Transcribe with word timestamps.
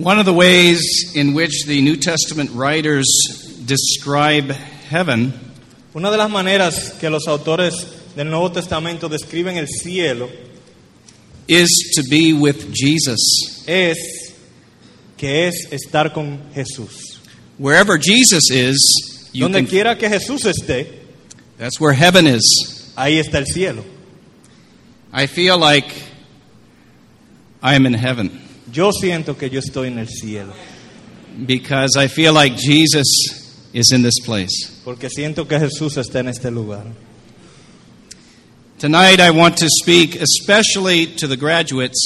One 0.00 0.18
of 0.18 0.24
the 0.24 0.32
ways 0.32 1.12
in 1.14 1.34
which 1.34 1.66
the 1.66 1.82
New 1.82 1.96
Testament 1.96 2.50
writers 2.54 3.06
describe 3.66 4.50
heaven 4.88 5.34
Una 5.94 6.10
de 6.10 6.16
las 6.16 6.30
maneras 6.30 6.98
que 6.98 7.10
los 7.10 7.26
autores 7.28 7.74
del 8.16 8.30
Nuevo 8.30 8.50
Testamento 8.50 9.10
describen 9.10 9.58
el 9.58 9.66
cielo 9.66 10.30
is 11.46 11.68
to 11.96 12.02
be 12.08 12.32
with 12.32 12.72
Jesus. 12.72 13.62
es 13.66 13.98
que 15.18 15.48
es 15.48 15.68
estar 15.70 16.14
con 16.14 16.50
Jesús. 16.54 17.18
Wherever 17.58 17.98
Jesus 17.98 18.50
is, 18.50 19.28
you 19.34 19.44
Donde 19.44 19.58
can, 19.58 19.66
quiera 19.66 19.98
que 19.98 20.08
Jesús 20.08 20.46
esté, 20.46 20.86
that's 21.58 21.78
where 21.78 21.92
heaven 21.92 22.26
is. 22.26 22.94
ahí 22.96 23.18
está 23.18 23.34
el 23.36 23.44
cielo. 23.44 23.84
I 25.12 25.26
feel 25.26 25.58
like 25.58 25.92
I 27.62 27.74
am 27.74 27.84
in 27.84 27.92
heaven 27.92 28.30
Yo 28.72 28.92
siento 28.92 29.36
que 29.36 29.50
yo 29.50 29.58
estoy 29.60 29.88
en 29.88 29.98
el 29.98 30.08
cielo, 30.08 30.52
because 31.46 31.96
I 31.96 32.08
feel 32.08 32.32
like 32.32 32.56
Jesus 32.56 33.06
is 33.72 33.90
in 33.92 34.02
this 34.02 34.20
place. 34.24 34.70
porque 34.84 35.08
siento 35.10 35.46
que 35.46 35.58
Jesús 35.58 35.96
está 35.96 36.20
en 36.20 36.28
este 36.28 36.50
lugar. 36.50 36.84
Tonight, 38.78 39.20
I 39.20 39.30
want 39.30 39.58
to 39.58 39.66
speak 39.68 40.16
especially 40.16 41.06
to 41.18 41.28
the 41.28 41.36
graduates 41.36 42.00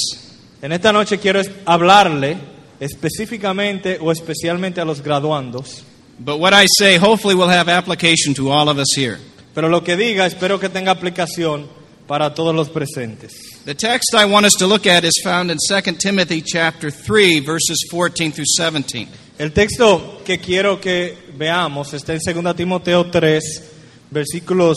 En 0.61 0.73
esta 0.73 0.93
noche 0.93 1.19
quiero 1.19 1.41
hablarle 1.67 2.37
específicamente 2.81 3.99
o 4.01 4.11
especialmente 4.11 4.81
a 4.81 4.85
los 4.85 5.01
graduandos, 5.03 5.85
But 6.19 6.39
what 6.39 6.53
I 6.55 6.67
say 6.79 6.97
hopefully 6.97 7.35
will 7.35 7.49
have 7.51 7.69
application 7.69 8.35
to 8.35 8.51
all 8.51 8.69
of 8.69 8.79
us 8.79 8.93
here. 8.97 9.19
pero 9.55 9.69
lo 9.69 9.83
que 9.85 9.97
diga 9.97 10.27
espero 10.27 10.59
que 10.59 10.69
tenga 10.69 10.91
aplicación 10.93 11.67
para 12.07 12.35
todos 12.35 12.55
los 12.55 12.69
presentes. 12.69 13.33
The 13.65 13.75
text 13.75 14.15
I 14.15 14.27
want 14.27 14.47
us 14.47 14.55
to 14.59 14.67
look 14.67 14.87
at 14.87 15.05
is 15.05 15.21
found 15.23 15.51
in 15.51 15.59
2 15.59 15.97
Timothy 15.99 16.43
chapter 16.43 16.91
3 16.91 17.41
verses 17.41 17.87
14 17.91 18.33
through 18.33 18.47
17. 18.47 19.09
El 19.39 19.51
texto 19.53 20.23
que 20.25 20.39
quiero 20.39 20.81
que 20.81 21.17
veamos 21.37 21.93
está 21.93 22.13
en 22.15 22.21
2 22.21 22.55
Timoteo 22.57 23.11
3, 23.11 23.63
versículos 24.11 24.77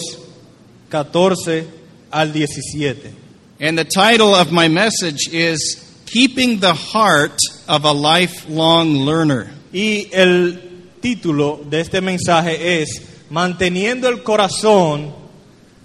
14 0.89 1.67
al 2.11 2.33
17. 2.33 3.13
And 3.59 3.77
the 3.77 3.85
title 3.85 4.33
of 4.33 4.51
my 4.51 4.67
message 4.67 5.29
is 5.31 5.83
Keeping 6.05 6.59
the 6.59 6.73
Heart 6.73 7.39
of 7.67 7.85
a 7.85 7.91
Lifelong 7.91 9.05
Learner. 9.05 9.49
Y 9.73 10.09
el 10.11 10.59
título 11.01 11.63
de 11.69 11.81
este 11.81 12.01
mensaje 12.01 12.81
es 12.81 13.01
Manteniendo 13.29 14.07
el 14.07 14.23
corazón 14.23 15.13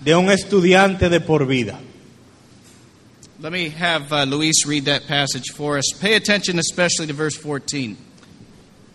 de 0.04 0.14
un 0.16 0.30
estudiante 0.30 1.08
de 1.08 1.20
por 1.20 1.46
vida. 1.46 1.78
Let 3.40 3.50
me 3.50 3.70
have 3.70 4.12
uh, 4.12 4.24
Luis 4.24 4.64
read 4.66 4.84
that 4.84 5.08
passage 5.08 5.50
for 5.54 5.76
us. 5.76 5.92
Pay 6.00 6.14
attention 6.14 6.58
especially 6.58 7.08
to 7.08 7.12
verse 7.12 7.36
14. 7.36 7.96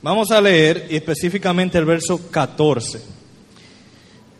Vamos 0.02 0.32
a 0.32 0.40
leer 0.40 0.88
específicamente 0.90 1.78
el 1.78 1.86
verso 1.86 2.18
14. 2.32 3.02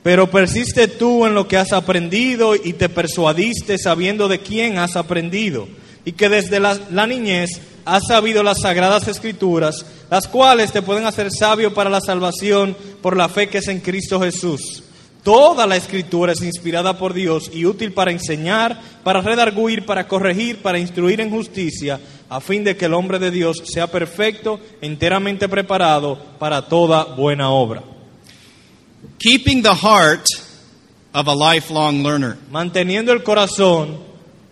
Pero 0.04 0.32
persiste 0.32 0.88
tú 0.88 1.26
en 1.26 1.34
lo 1.34 1.48
que 1.48 1.58
has 1.58 1.74
aprendido 1.74 2.56
y 2.56 2.74
te 2.74 2.88
persuadiste 2.88 3.78
sabiendo 3.78 4.30
de 4.30 4.40
quién 4.40 4.78
has 4.78 4.96
aprendido 4.96 5.68
y 6.06 6.14
que 6.14 6.30
desde 6.30 6.62
la, 6.62 6.80
la 6.90 7.06
niñez 7.06 7.60
has 7.84 8.04
sabido 8.08 8.44
las 8.44 8.62
sagradas 8.62 9.10
escrituras, 9.10 9.86
las 10.10 10.28
cuales 10.30 10.72
te 10.72 10.82
pueden 10.82 11.06
hacer 11.06 11.30
sabio 11.32 11.74
para 11.74 11.90
la 11.90 12.00
salvación 12.00 12.78
por 13.02 13.18
la 13.18 13.28
fe 13.28 13.50
que 13.50 13.58
es 13.58 13.68
en 13.68 13.82
Cristo 13.82 14.22
Jesús. 14.22 14.84
Toda 15.28 15.68
la 15.68 15.76
escritura 15.76 16.32
es 16.32 16.42
inspirada 16.42 16.98
por 16.98 17.14
Dios 17.14 17.52
y 17.54 17.66
útil 17.66 17.92
para 17.92 18.14
enseñar, 18.14 18.80
para 19.04 19.20
redarguir, 19.20 19.86
para 19.86 20.08
corregir, 20.08 20.62
para 20.62 20.80
instruir 20.80 21.20
en 21.20 21.30
justicia, 21.30 22.00
a 22.30 22.40
fin 22.40 22.64
de 22.64 22.78
que 22.78 22.86
el 22.86 22.94
hombre 22.94 23.20
de 23.20 23.30
Dios 23.30 23.62
sea 23.66 23.88
perfecto, 23.88 24.58
enteramente 24.80 25.50
preparado 25.50 26.18
para 26.40 26.70
toda 26.70 27.04
buena 27.04 27.50
obra. 27.50 27.84
Keeping 29.20 29.62
the 29.62 29.76
heart 29.76 30.26
of 31.14 31.28
a 31.28 31.36
lifelong 31.36 32.04
learner. 32.04 32.38
Manteniendo 32.50 33.12
el 33.12 33.22
corazón 33.22 33.98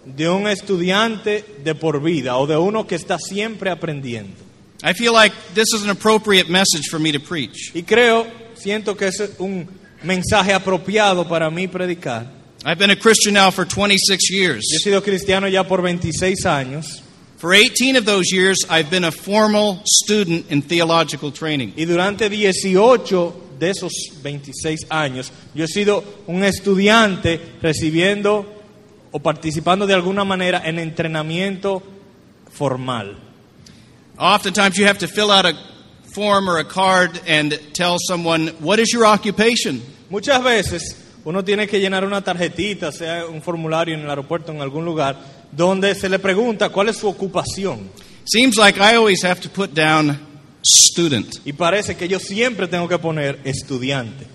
de 0.03 0.28
un 0.28 0.46
estudiante 0.46 1.46
de 1.64 1.74
por 1.74 2.03
vida 2.03 2.35
o 2.35 2.46
de 2.47 2.58
uno 2.58 2.85
que 2.85 2.96
está 2.96 3.18
siempre 3.18 3.69
aprendiendo. 3.69 4.35
I 4.84 4.94
feel 4.94 5.14
like 5.14 5.34
this 5.53 5.74
is 5.74 5.85
an 5.85 5.91
appropriate 5.91 6.50
message 6.50 6.90
for 6.91 7.00
me 7.00 7.14
to 7.14 7.19
preach. 7.22 7.72
Y 7.74 7.84
creo, 7.84 8.28
siento 8.56 8.97
que 8.97 9.08
es 9.08 9.24
un 9.40 9.84
mensaje 10.05 10.53
apropiado 10.53 11.27
para 11.27 11.49
mí 11.49 11.67
predicar. 11.67 12.27
I've 12.63 12.79
been 12.79 12.89
a 12.89 12.95
Christian 12.95 13.35
now 13.35 13.51
for 13.51 13.66
26 13.66 14.31
years. 14.31 14.63
Yo 14.71 14.77
he 14.77 14.79
sido 14.79 15.03
cristiano 15.03 15.47
ya 15.47 15.63
por 15.63 15.81
26 15.81 16.45
años. 16.45 17.03
For 17.38 17.53
18 17.53 17.95
of 17.95 18.05
those 18.05 18.31
years, 18.31 18.57
I've 18.69 18.89
been 18.89 19.03
a 19.03 19.11
formal 19.11 19.81
student 19.85 20.49
in 20.49 20.61
theological 20.63 21.31
training. 21.31 21.73
Y 21.75 21.85
durante 21.85 22.29
18 22.29 23.57
de 23.59 23.69
esos 23.69 23.91
26 24.23 24.88
años, 24.89 25.31
yo 25.53 25.66
he 25.66 25.67
sido 25.67 26.03
un 26.27 26.43
estudiante 26.43 27.39
recibiendo 27.61 28.45
o 29.11 29.19
participando 29.19 29.85
de 29.85 29.93
alguna 29.93 30.23
manera 30.25 30.61
en 30.66 30.79
entrenamiento 30.79 31.83
formal. 32.51 33.16
Oftentimes, 34.17 34.77
you 34.77 34.87
have 34.87 34.97
to 34.99 35.07
fill 35.07 35.29
out 35.29 35.45
a 35.45 35.53
form 36.13 36.49
or 36.49 36.57
a 36.57 36.63
card 36.63 37.19
and 37.27 37.59
tell 37.73 37.97
someone, 37.99 38.47
What 38.59 38.79
is 38.79 38.91
your 38.93 39.05
occupation? 39.05 39.81
Muchas 40.09 40.43
veces 40.43 40.95
uno 41.23 41.43
tiene 41.43 41.67
que 41.67 41.79
llenar 41.79 42.05
una 42.05 42.21
tarjetita, 42.21 42.91
sea 42.91 43.25
un 43.25 43.41
formulario 43.41 43.95
en 43.95 44.01
el 44.01 44.09
aeropuerto, 44.09 44.51
en 44.51 44.61
algún 44.61 44.85
lugar, 44.85 45.17
donde 45.51 45.95
se 45.95 46.09
le 46.09 46.19
pregunta 46.19 46.69
cuál 46.69 46.89
es 46.89 46.97
su 46.97 47.07
ocupación. 47.07 47.89
Seems 48.25 48.57
like 48.57 48.79
I 48.79 48.95
always 48.95 49.23
have 49.23 49.41
to 49.41 49.49
put 49.49 49.71
down 49.73 50.19
student. 50.63 51.35
Y 51.45 51.53
parece 51.53 51.95
que 51.95 52.07
yo 52.07 52.19
siempre 52.19 52.67
tengo 52.67 52.88
que 52.88 52.97
poner 52.97 53.39
estudiante. 53.43 54.25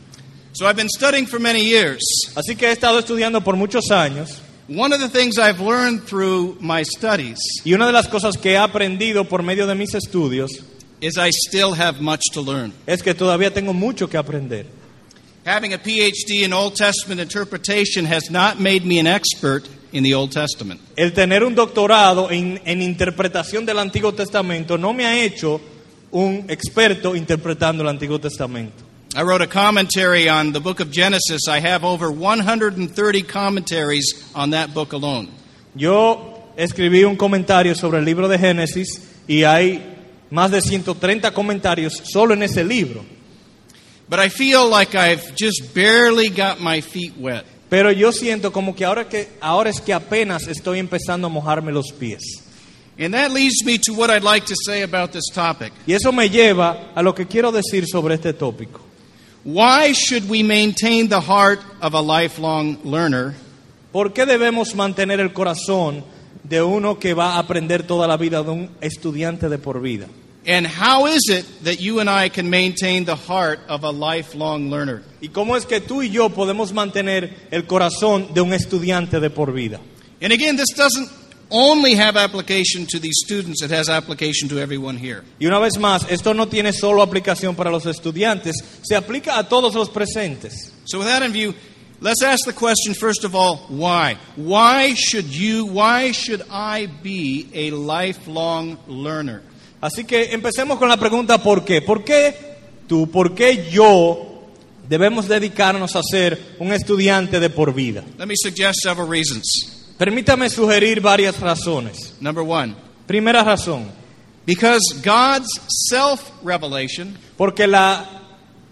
So 0.53 0.67
I've 0.67 0.77
been 0.77 0.89
studying 0.89 1.27
for 1.27 1.41
many 1.41 1.63
years. 1.65 2.01
Así 2.35 2.57
que 2.57 2.67
he 2.67 2.73
estado 2.73 2.99
estudiando 2.99 3.43
por 3.43 3.57
muchos 3.57 3.91
años 3.91 4.41
One 4.73 4.93
of 4.93 5.01
the 5.01 5.09
things 5.09 5.37
I've 5.37 5.59
learned 5.59 6.07
through 6.07 6.59
my 6.61 6.85
studies 6.85 7.41
y 7.65 7.75
una 7.75 7.87
de 7.87 7.93
las 7.93 8.07
cosas 8.07 8.37
que 8.37 8.53
he 8.53 8.57
aprendido 8.57 9.25
por 9.25 9.43
medio 9.43 9.67
de 9.67 9.75
mis 9.75 9.95
estudios 9.95 10.49
is 11.01 11.17
I 11.17 11.31
still 11.49 11.75
have 11.75 12.01
much 12.01 12.21
to 12.35 12.41
learn. 12.41 12.73
es 12.87 13.03
que 13.03 13.13
todavía 13.13 13.53
tengo 13.53 13.73
mucho 13.73 14.09
que 14.09 14.17
aprender. 14.17 14.67
Having 15.47 15.73
a 15.73 15.79
PhD 15.79 16.45
in 16.45 16.53
Old 16.53 16.77
Testament 16.77 17.19
interpretation 17.19 18.05
has 18.05 18.31
not 18.31 18.61
made 18.61 18.85
me 18.85 18.99
an 18.99 19.07
expert 19.07 19.67
in 19.91 20.03
the 20.03 20.13
Old 20.13 20.33
Testament. 20.33 20.83
El 20.97 21.13
tener 21.13 21.45
un 21.45 21.55
doctorado 21.55 22.31
en, 22.31 22.61
en 22.67 22.83
interpretación 22.83 23.65
del 23.65 23.79
Antiguo 23.79 24.13
Testamento 24.13 24.77
no 24.77 24.93
me 24.93 25.07
ha 25.07 25.19
hecho 25.19 25.59
un 26.11 26.45
experto 26.51 27.17
interpretando 27.17 27.83
el 27.83 27.89
Antiguo 27.89 28.21
Testamento. 28.21 28.85
I 29.17 29.23
wrote 29.23 29.41
a 29.41 29.47
commentary 29.47 30.29
on 30.29 30.53
the 30.53 30.61
book 30.61 30.79
of 30.79 30.91
Genesis. 30.91 31.49
I 31.49 31.59
have 31.61 31.85
over 31.85 32.13
130 32.13 33.23
commentaries 33.23 34.31
on 34.35 34.51
that 34.51 34.75
book 34.75 34.93
alone. 34.93 35.31
Yo 35.75 36.53
escribí 36.55 37.03
un 37.05 37.17
comentario 37.17 37.75
sobre 37.75 37.99
el 38.01 38.05
libro 38.05 38.29
de 38.29 38.39
Génesis 38.39 39.09
y 39.27 39.45
hay 39.45 39.97
más 40.31 40.51
de 40.51 40.61
130 40.61 41.33
comentarios 41.33 41.95
solo 42.05 42.35
en 42.35 42.43
ese 42.43 42.63
libro. 42.63 43.05
But 44.11 44.19
I 44.19 44.29
feel 44.29 44.69
like 44.69 44.95
I've 44.95 45.35
just 45.37 45.73
barely 45.73 46.29
got 46.29 46.61
my 46.61 46.83
feet 46.83 47.15
wet. 47.17 47.47
Pero 47.71 47.93
yo 47.93 48.11
siento 48.11 48.53
como 48.53 48.75
que 48.75 48.85
ahora, 48.85 49.09
que 49.09 49.29
ahora 49.41 49.71
es 49.71 49.81
que 49.81 49.95
apenas 49.95 50.49
estoy 50.49 50.81
empezando 50.81 51.29
a 51.29 51.31
mojarme 51.31 51.73
los 51.73 51.93
pies. 51.93 52.43
And 52.99 53.15
that 53.15 53.31
leads 53.31 53.65
me 53.65 53.79
to 53.79 53.95
what 53.95 54.11
I'd 54.11 54.25
like 54.25 54.47
to 54.47 54.57
say 54.67 54.83
about 54.83 55.13
this 55.13 55.31
topic. 55.33 55.73
Y 55.87 55.95
eso 55.95 56.13
me 56.13 56.29
lleva 56.29 56.91
a 56.95 57.03
lo 57.03 57.15
que 57.15 57.27
quiero 57.27 57.53
decir 57.53 57.87
sobre 57.87 58.17
este 58.17 58.35
tópico. 58.35 58.81
Why 59.45 59.93
should 59.95 60.29
we 60.29 60.43
maintain 60.43 61.09
the 61.09 61.21
heart 61.21 61.61
of 61.81 61.95
a 61.95 62.03
lifelong 62.03 62.79
learner 62.85 63.35
¿Por 63.93 64.13
qué 64.13 64.25
debemos 64.25 64.77
mantener 64.77 65.19
el 65.19 65.33
corazón 65.33 66.05
de 66.45 66.63
uno 66.63 66.99
que 66.99 67.13
va 67.13 67.35
a 67.35 67.39
aprender 67.39 67.83
toda 67.83 68.07
la 68.07 68.17
vida, 68.17 68.43
de 68.43 68.51
un 68.51 68.71
estudiante 68.81 69.49
de 69.49 69.59
por 69.59 69.81
vida? 69.81 70.07
And 70.47 70.67
how 70.67 71.07
is 71.07 71.29
it 71.29 71.45
that 71.65 71.81
you 71.81 72.01
and 72.01 72.09
I 72.09 72.31
can 72.31 72.49
maintain 72.49 73.05
the 73.05 73.17
heart 73.17 73.61
of 73.69 73.85
a 73.85 73.91
lifelong 73.91 74.71
learner? 74.71 75.03
¿Y 75.21 75.29
cómo 75.29 75.55
es 75.57 75.67
que 75.67 75.81
tú 75.81 76.03
y 76.03 76.09
yo 76.09 76.31
podemos 76.31 76.73
mantener 76.73 77.31
el 77.51 77.67
corazón 77.67 78.33
de 78.33 78.41
un 78.41 78.53
estudiante 78.53 79.21
de 79.21 79.29
por 79.29 79.53
vida? 79.53 79.81
And 80.23 80.33
again, 80.33 80.57
this 80.57 80.75
doesn't 80.75 81.11
only 81.51 81.95
have 81.95 82.17
application 82.17 82.87
to 82.87 82.99
these 82.99 83.17
students, 83.25 83.63
it 83.63 83.71
has 83.71 83.89
application 83.89 84.49
to 84.49 84.59
everyone 84.59 84.97
here. 84.97 85.25
Y 85.39 85.47
una 85.47 85.59
vez 85.59 85.77
más, 85.79 86.11
esto 86.11 86.33
no 86.33 86.47
tiene 86.47 86.73
solo 86.73 87.03
aplicación 87.03 87.55
para 87.55 87.71
los 87.71 87.85
estudiantes, 87.85 88.57
se 88.83 88.97
aplica 88.97 89.39
a 89.39 89.49
todos 89.49 89.75
los 89.75 89.91
presentes. 89.91 90.73
So, 90.87 90.99
with 90.99 91.07
that 91.07 91.23
in 91.23 91.33
view, 91.33 91.55
let's 92.01 92.23
ask 92.23 92.47
the 92.47 92.55
question 92.55 92.95
first 92.95 93.25
of 93.25 93.35
all 93.35 93.59
why? 93.69 94.17
Why 94.37 94.95
should 94.95 95.27
you, 95.27 95.67
why 95.67 96.13
should 96.13 96.43
I 96.51 96.87
be 96.87 97.51
a 97.53 97.73
lifelong 97.73 98.79
learner? 98.87 99.43
Así 99.81 100.05
que 100.05 100.33
empecemos 100.33 100.79
con 100.79 100.89
la 100.89 100.97
pregunta 100.99 101.43
¿por 101.43 101.65
qué? 101.65 101.81
¿Por 101.81 102.05
qué 102.05 102.35
tú, 102.87 103.11
por 103.11 103.35
qué 103.35 103.69
yo 103.71 104.47
debemos 104.89 105.29
dedicarnos 105.29 105.97
a 105.97 106.03
ser 106.03 106.57
un 106.59 106.73
estudiante 106.73 107.41
de 107.41 107.51
por 107.51 107.73
vida? 107.73 108.05
Let 108.19 108.27
me 108.27 108.35
suggest 108.37 108.81
several 108.83 109.09
reasons. 109.09 109.47
Permítame 109.97 110.49
sugerir 110.51 111.01
varias 111.01 111.39
razones. 111.41 112.15
Number 112.21 112.45
one, 112.47 112.75
Primera 113.07 113.43
razón, 113.43 113.91
Because 114.47 114.95
God's 115.05 115.61
self 115.89 116.21
revelation 116.43 117.17
Porque 117.37 117.67
la 117.67 118.05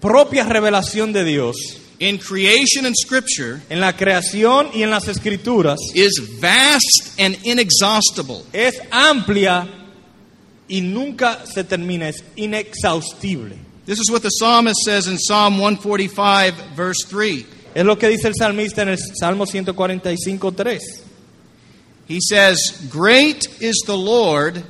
propia 0.01 0.45
revelación 0.45 1.13
de 1.13 1.25
Dios 1.25 1.57
in 2.01 2.19
creation 2.19 2.87
and 2.87 2.95
Scripture 2.95 3.61
en 3.69 3.81
la 3.81 3.97
creación 3.97 4.71
y 4.73 4.83
en 4.83 4.91
las 4.91 5.09
escrituras 5.09 5.79
is 5.95 6.13
vast 6.41 7.19
and 7.19 7.37
inexhaustible. 7.45 8.45
es 8.53 8.81
amplia 8.91 9.69
y 10.69 10.81
nunca 10.81 11.45
se 11.47 11.65
termina, 11.65 12.09
es 12.09 12.23
inexhaustible. 12.37 13.57
This 13.87 13.99
is 13.99 14.11
what 14.11 14.23
the 14.23 14.31
psalmist 14.31 14.81
says 14.85 15.07
in 15.07 15.19
Psalm 15.19 15.59
145, 15.59 16.55
verse 16.77 17.05
3. 17.09 17.47
Es 17.75 17.85
lo 17.85 17.97
que 17.97 18.09
dice 18.09 18.29
el 18.29 18.35
salmista 18.35 18.83
en 18.83 18.91
el 18.91 18.99
Salmo 18.99 19.47
145, 19.47 20.53
3. 20.53 20.81
He 22.07 22.21
says, 22.21 22.87
Great 22.91 23.47
is 23.61 23.83
the 23.87 23.97
Lord, 23.97 24.63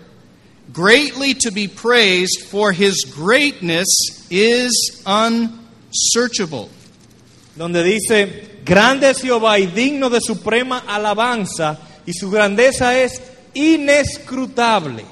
greatly 0.72 1.34
to 1.34 1.50
be 1.50 1.68
praised, 1.68 2.42
for 2.48 2.72
his 2.72 3.04
greatness 3.04 3.88
is 4.30 5.02
unsearchable. 5.06 6.70
donde 7.58 7.82
dice, 7.82 8.60
grande 8.64 9.10
es 9.10 9.20
Jehová 9.20 9.58
y 9.58 9.66
digno 9.66 10.08
de 10.08 10.20
suprema 10.20 10.84
alabanza, 10.86 11.78
y 12.06 12.12
su 12.12 12.30
grandeza 12.30 12.98
es 12.98 13.20
inescrutable. 13.52 15.04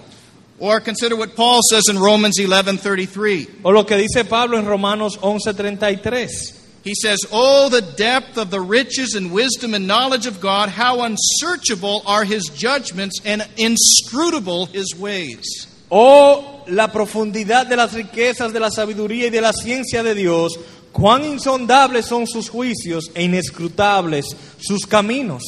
Or 0.58 0.80
consider 0.80 1.16
what 1.16 1.36
Paul 1.36 1.60
says 1.70 1.84
in 1.88 1.98
Romans 1.98 2.38
11:33. 2.38 3.46
O 3.64 3.70
lo 3.70 3.84
que 3.84 3.96
dice 3.96 4.24
Pablo 4.24 4.58
en 4.58 4.64
Romanos 4.64 5.16
11:33. 5.18 6.54
He 6.82 6.94
says, 6.94 7.18
"Oh 7.32 7.68
the 7.68 7.82
depth 7.82 8.38
of 8.38 8.50
the 8.50 8.60
riches 8.60 9.14
and 9.14 9.32
wisdom 9.32 9.74
and 9.74 9.86
knowledge 9.86 10.26
of 10.26 10.40
God, 10.40 10.70
how 10.70 11.02
unsearchable 11.02 12.02
are 12.06 12.24
his 12.24 12.48
judgments 12.56 13.20
and 13.24 13.44
inscrutable 13.56 14.66
his 14.66 14.94
ways." 14.96 15.66
Oh, 15.90 16.62
la 16.68 16.88
profundidad 16.88 17.68
de 17.68 17.76
las 17.76 17.92
riquezas 17.92 18.52
de 18.52 18.60
la 18.60 18.70
sabiduría 18.70 19.26
y 19.26 19.30
de 19.30 19.40
la 19.40 19.52
ciencia 19.52 20.02
de 20.02 20.14
Dios, 20.14 20.56
cuán 20.92 21.24
insondables 21.24 22.06
son 22.06 22.26
sus 22.26 22.48
juicios 22.48 23.10
e 23.14 23.24
inescrutables 23.24 24.24
sus 24.58 24.86
caminos. 24.86 25.42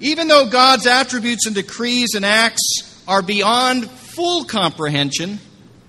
Even 0.00 0.28
though 0.28 0.46
God's 0.46 0.86
attributes 0.86 1.46
and 1.46 1.54
decrees 1.54 2.14
and 2.14 2.24
acts 2.24 2.93
are 3.06 3.22
beyond 3.22 3.88
full 3.88 4.44
comprehension, 4.46 5.38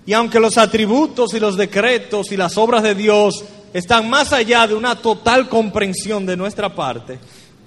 Y 0.06 0.12
aunque 0.12 0.38
los 0.38 0.56
atributos 0.56 1.34
y 1.34 1.40
los 1.40 1.56
decretos 1.56 2.30
y 2.30 2.36
las 2.36 2.56
obras 2.56 2.84
de 2.84 2.94
Dios 2.94 3.44
están 3.74 4.08
más 4.08 4.32
allá 4.32 4.66
de 4.68 4.74
una 4.74 4.94
total 4.94 5.48
comprensión 5.48 6.24
de 6.24 6.36
nuestra 6.36 6.72
parte, 6.72 7.18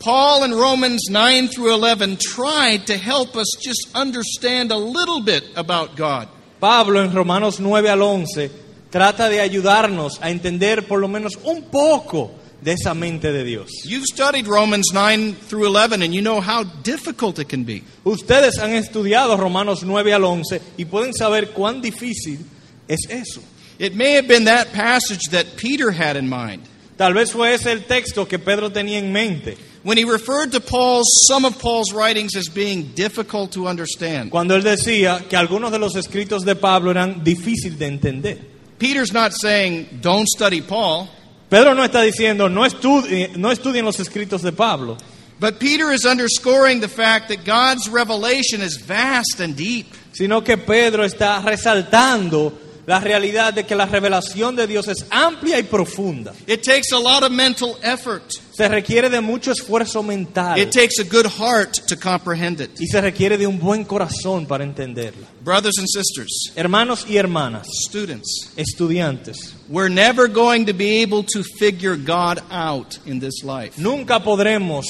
Paul 0.02 0.46
in 0.46 0.54
Romans 0.54 1.08
9 1.10 1.50
through 1.50 1.74
11 1.74 2.18
tried 2.18 2.86
to 2.86 2.94
help 2.94 3.36
us 3.36 3.50
just 3.62 3.94
understand 3.94 4.72
a 4.72 4.78
little 4.78 5.22
bit 5.22 5.44
about 5.58 5.98
God. 5.98 6.30
Pablo 6.62 7.04
en 7.04 7.14
Romanos 7.14 7.60
9 7.60 7.90
al 7.90 8.02
11 8.02 8.50
trata 8.90 9.28
de 9.28 9.42
ayudarnos 9.42 10.20
a 10.22 10.30
entender 10.30 10.88
por 10.88 11.00
lo 11.00 11.10
menos 11.10 11.38
un 11.44 11.64
poco 11.64 12.32
de 12.62 12.74
esa 12.74 12.94
mente 12.94 13.32
de 13.32 13.44
Dios. 13.44 13.70
You've 13.86 14.06
studied 14.06 14.48
Romans 14.48 14.90
9 14.94 15.36
through 15.36 15.66
11 15.68 16.02
and 16.02 16.14
you 16.14 16.22
know 16.22 16.42
how 16.42 16.64
difficult 16.84 17.40
it 17.40 17.50
can 17.50 17.64
be. 17.64 17.84
Ustedes 18.06 18.58
han 18.60 18.72
estudiado 18.72 19.38
Romanos 19.38 19.84
9 19.84 20.14
al 20.14 20.24
11 20.24 20.62
y 20.78 20.86
pueden 20.86 21.14
saber 21.14 21.52
cuán 21.54 21.82
difícil 21.82 22.40
es 22.88 23.00
eso. 23.10 23.42
It 23.78 23.96
may 23.96 24.16
have 24.16 24.28
been 24.28 24.46
that 24.46 24.74
passage 24.74 25.30
that 25.32 25.56
Peter 25.56 25.92
had 25.92 26.18
in 26.18 26.30
mind 26.30 26.64
Tal 27.00 27.14
vez 27.14 27.32
fue 27.32 27.54
ese 27.54 27.72
el 27.72 27.86
texto 27.86 28.28
que 28.28 28.38
Pedro 28.40 28.70
tenía 28.72 29.00
en 29.00 29.14
mente 29.14 29.58
when 29.84 29.98
he 29.98 30.04
referred 30.04 30.52
to 30.52 30.60
Paul's 30.60 31.08
some 31.26 31.46
of 31.46 31.58
Paul's 31.58 31.94
writings 31.94 32.36
as 32.36 32.50
being 32.50 32.92
difficult 32.94 33.54
to 33.54 33.70
understand. 33.70 34.30
cuando 34.30 34.54
él 34.54 34.64
decía 34.64 35.26
que 35.30 35.38
algunos 35.38 35.72
de 35.72 35.80
los 35.80 35.96
escritos 35.96 36.44
de 36.44 36.58
Pablo 36.58 36.92
eran 36.92 37.24
difíciles 37.24 37.80
de 37.80 37.86
entender. 37.86 38.38
Peter's 38.78 39.14
not 39.14 39.32
saying 39.32 40.00
don't 40.02 40.28
study 40.28 40.60
Paul, 40.60 41.08
Pedro 41.50 41.74
no 41.74 41.84
está 41.84 42.02
diciendo 42.02 42.48
no 42.50 42.66
estudien, 42.66 43.34
no 43.42 43.52
estudien 43.52 43.86
los 43.86 44.00
escritos 44.00 44.42
de 44.42 44.52
Pablo, 44.52 44.98
but 45.40 45.60
Peter 45.60 45.92
is 45.92 46.06
underscoring 46.06 46.80
the 46.80 46.88
fact 46.88 47.30
that 47.30 47.44
God's 47.44 47.90
revelation 47.90 48.62
is 48.62 48.78
vast 48.78 49.40
and 49.40 49.56
deep. 49.56 49.88
sino 50.12 50.44
que 50.44 50.58
Pedro 50.58 51.04
está 51.04 51.40
resaltando 51.40 52.69
la 52.90 53.00
realidad 53.00 53.54
de 53.54 53.66
que 53.68 53.76
la 53.76 53.86
revelación 53.86 54.56
de 54.56 54.66
Dios 54.66 54.88
es 54.88 55.06
amplia 55.12 55.60
y 55.60 55.64
profunda. 55.64 56.34
It 56.48 56.64
takes 56.64 56.92
a 56.92 56.98
lot 56.98 57.22
of 57.22 57.30
mental 57.32 57.78
effort. 57.84 58.24
Se 58.52 58.68
requiere 58.68 59.12
de 59.12 59.22
mucho 59.22 59.52
esfuerzo 59.52 60.02
mental 60.02 60.58
It 60.60 60.72
takes 60.72 60.98
a 61.00 61.04
good 61.04 61.28
heart 61.28 61.86
to 61.88 61.96
comprehend 61.96 62.60
it. 62.62 62.72
y 62.82 62.88
se 62.88 63.00
requiere 63.00 63.38
de 63.38 63.46
un 63.46 63.60
buen 63.60 63.84
corazón 63.86 64.48
para 64.48 64.64
entenderla. 64.64 65.28
Brothers 65.44 65.78
and 65.78 65.88
sisters, 65.88 66.52
Hermanos 66.56 67.06
y 67.08 67.18
hermanas, 67.18 67.68
students, 67.88 68.50
estudiantes, 68.58 69.54
we're 69.70 69.88
never 69.94 70.28
going 70.28 70.66
to 70.66 70.74
be 70.74 71.04
able 71.04 71.24
to 71.24 71.44
figure 71.60 71.96
God 71.96 72.42
out 72.50 72.98
in 73.06 73.20
this 73.20 73.44
life. 73.44 73.78
nunca 73.78 74.20
podremos 74.24 74.88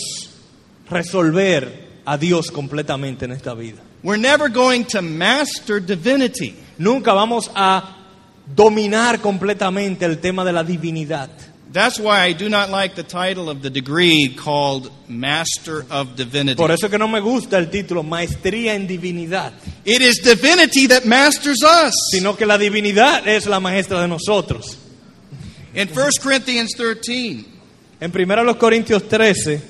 resolver 0.90 1.68
a 2.06 2.18
Dios 2.18 2.50
completamente 2.50 3.26
en 3.26 3.32
esta 3.34 3.54
vida. 3.54 3.82
We're 4.04 4.18
never 4.18 4.48
going 4.48 4.86
to 4.86 5.02
master 5.02 5.82
divinity. 5.82 6.56
Nunca 6.80 7.14
vamos 7.14 7.52
a 7.56 7.96
dominar 8.56 9.20
completamente 9.20 10.06
el 10.06 10.18
tema 10.18 10.44
de 10.44 10.54
la 10.54 10.64
divinidad. 10.64 11.30
That's 11.72 12.00
why 12.00 12.26
I 12.28 12.34
do 12.34 12.50
not 12.50 12.72
like 12.72 12.96
the 12.96 13.04
title 13.04 13.48
of 13.48 13.62
the 13.62 13.70
degree 13.70 14.36
called 14.36 14.90
Master 15.08 15.86
of 15.92 16.16
Divinity. 16.16 16.56
Por 16.56 16.72
eso 16.72 16.90
que 16.90 16.98
no 16.98 17.08
me 17.08 17.20
gusta 17.20 17.60
el 17.60 17.70
título 17.70 18.02
Maestría 18.02 18.74
en 18.74 18.88
Divinidad, 18.88 19.54
It 19.86 20.02
is 20.02 20.20
divinity 20.24 20.88
that 20.88 21.06
masters 21.06 21.60
us. 21.62 21.94
sino 22.12 22.36
que 22.36 22.48
la 22.48 22.58
divinidad 22.58 23.28
es 23.28 23.46
la 23.46 23.60
maestra 23.60 24.02
de 24.02 24.08
nosotros. 24.08 24.80
In 25.76 25.88
1 25.90 26.10
Corinthians 26.24 26.72
13, 26.76 27.46
En 28.00 28.12
1 28.12 28.58
Corintios 28.58 29.08
13, 29.08 29.62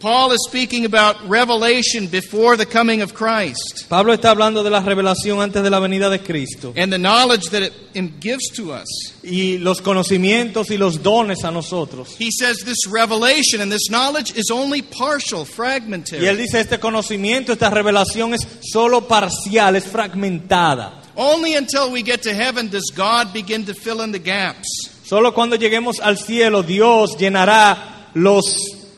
Paul 0.00 0.32
is 0.32 0.44
speaking 0.48 0.84
about 0.84 1.16
revelation 1.28 2.08
before 2.08 2.56
the 2.56 2.66
coming 2.66 3.00
of 3.00 3.14
Christ 3.14 3.86
Pablo 3.88 4.12
está 4.12 4.30
hablando 4.30 4.62
de 4.62 4.68
la 4.70 4.80
revelación 4.80 5.40
antes 5.40 5.62
de 5.62 5.70
la 5.70 5.78
venida 5.80 6.10
de 6.10 6.18
Cristo 6.18 6.74
and 6.76 6.92
the 6.92 6.98
knowledge 6.98 7.48
that 7.50 7.62
it 7.62 7.72
gives 8.20 8.50
to 8.56 8.72
us. 8.72 8.86
y 9.22 9.56
los 9.58 9.80
conocimientos 9.80 10.70
y 10.70 10.76
los 10.76 11.02
dones 11.02 11.44
a 11.44 11.50
nosotros. 11.50 12.16
He 12.18 12.30
says 12.30 12.58
this 12.64 12.86
revelation 12.90 13.60
and 13.62 13.70
this 13.72 13.88
knowledge 13.88 14.32
is 14.36 14.50
only 14.50 14.82
partial, 14.82 15.40
Y 15.40 15.44
él 15.44 15.46
fragmentary. 15.46 16.36
dice, 16.36 16.60
este 16.60 16.78
conocimiento, 16.78 17.52
esta 17.52 17.70
revelación 17.70 18.34
es 18.34 18.46
solo 18.60 19.06
parcial, 19.08 19.76
es 19.76 19.84
fragmentada. 19.84 21.00
Only 21.16 21.54
until 21.54 21.90
we 21.92 22.02
get 22.02 22.22
to 22.24 22.34
heaven 22.34 22.68
does 22.68 22.90
God 22.94 23.32
begin 23.32 23.64
to 23.66 23.74
fill 23.74 24.02
in 24.02 24.10
the 24.12 24.18
gaps. 24.18 24.66
Solo 25.04 25.32
cuando 25.32 25.56
lleguemos 25.56 26.00
al 26.00 26.18
cielo 26.18 26.62
Dios 26.62 27.16
llenará 27.16 28.10
los 28.14 28.44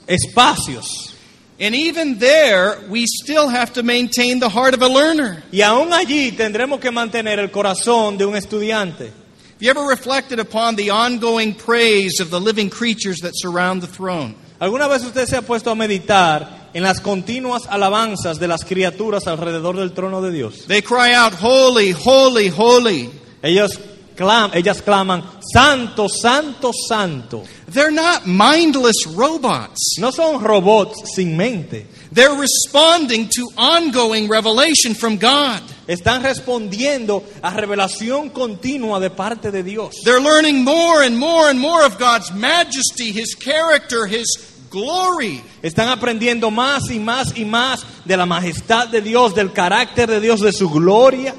espacios. 0.07 1.15
And 1.59 1.75
even 1.75 2.19
there, 2.19 2.79
we 2.91 3.07
still 3.07 3.49
have 3.49 3.73
to 3.75 3.83
maintain 3.83 4.41
the 4.41 4.49
heart 4.49 4.75
of 4.75 4.83
a 4.83 4.89
learner. 4.89 5.43
Y 5.51 5.61
aún 5.61 5.93
allí 5.93 6.33
tendremos 6.33 6.81
que 6.81 6.91
mantener 6.91 7.39
el 7.39 7.49
corazón 7.49 8.19
de 8.19 8.27
un 8.27 8.35
estudiante. 8.35 9.11
Have 9.57 9.63
you 9.63 9.71
ever 9.71 9.85
reflected 9.85 10.39
upon 10.39 10.77
the 10.77 10.91
ongoing 10.91 11.55
praise 11.55 12.21
of 12.21 12.29
the 12.31 12.39
living 12.39 12.69
creatures 12.69 13.21
that 13.21 13.33
surround 13.35 13.81
the 13.81 13.87
throne? 13.87 14.35
¿Alguna 14.61 14.87
vez 14.87 15.03
usted 15.03 15.27
se 15.27 15.37
ha 15.37 15.43
puesto 15.43 15.71
a 15.71 15.75
meditar 15.75 16.71
en 16.75 16.83
las 16.83 17.01
continuas 17.01 17.67
alabanzas 17.67 18.39
de 18.39 18.49
las 18.49 18.65
criaturas 18.65 19.27
alrededor 19.27 19.77
del 19.77 19.93
trono 19.93 20.21
de 20.21 20.31
Dios? 20.31 20.67
They 20.67 20.83
cry 20.83 21.15
out, 21.15 21.33
Holy, 21.33 21.93
holy, 21.93 22.49
holy. 22.49 23.11
Ellos 23.43 23.79
clam- 24.16 24.52
ellas 24.54 24.82
claman, 24.82 25.23
Santo, 25.52 26.08
Santo, 26.08 26.73
Santo. 26.73 27.44
They're 27.68 27.90
not 27.90 28.26
mindless 28.26 29.06
robots. 29.06 29.99
No 29.99 30.11
son 30.11 30.42
robots 30.42 31.14
sin 31.14 31.37
mente. 31.37 31.87
They're 32.11 32.35
responding 32.35 33.28
to 33.37 33.49
ongoing 33.56 34.28
revelation 34.28 34.94
from 34.94 35.18
God. 35.18 35.61
Están 35.87 36.23
respondiendo 36.23 37.23
a 37.42 37.50
revelación 37.50 38.30
continua 38.30 38.99
de 39.00 39.11
parte 39.11 39.50
de 39.50 39.62
Dios. 39.62 39.94
They're 40.04 40.20
learning 40.20 40.64
more 40.64 41.02
and 41.02 41.18
more 41.18 41.49
and 41.49 41.61
more 41.61 41.85
of 41.85 41.99
God's 41.99 42.32
majesty, 42.32 43.12
His 43.12 43.35
character, 43.35 44.06
His 44.06 44.26
glory. 44.70 45.42
Están 45.62 45.88
aprendiendo 45.88 46.50
más 46.50 46.90
y 46.90 46.99
más 46.99 47.37
y 47.37 47.44
más 47.44 47.85
de 48.04 48.16
la 48.16 48.26
majestad 48.26 48.88
de 48.88 49.00
Dios, 49.00 49.35
del 49.35 49.52
carácter 49.52 50.08
de 50.08 50.20
Dios, 50.20 50.40
de 50.40 50.52
su 50.52 50.68
gloria. 50.70 51.35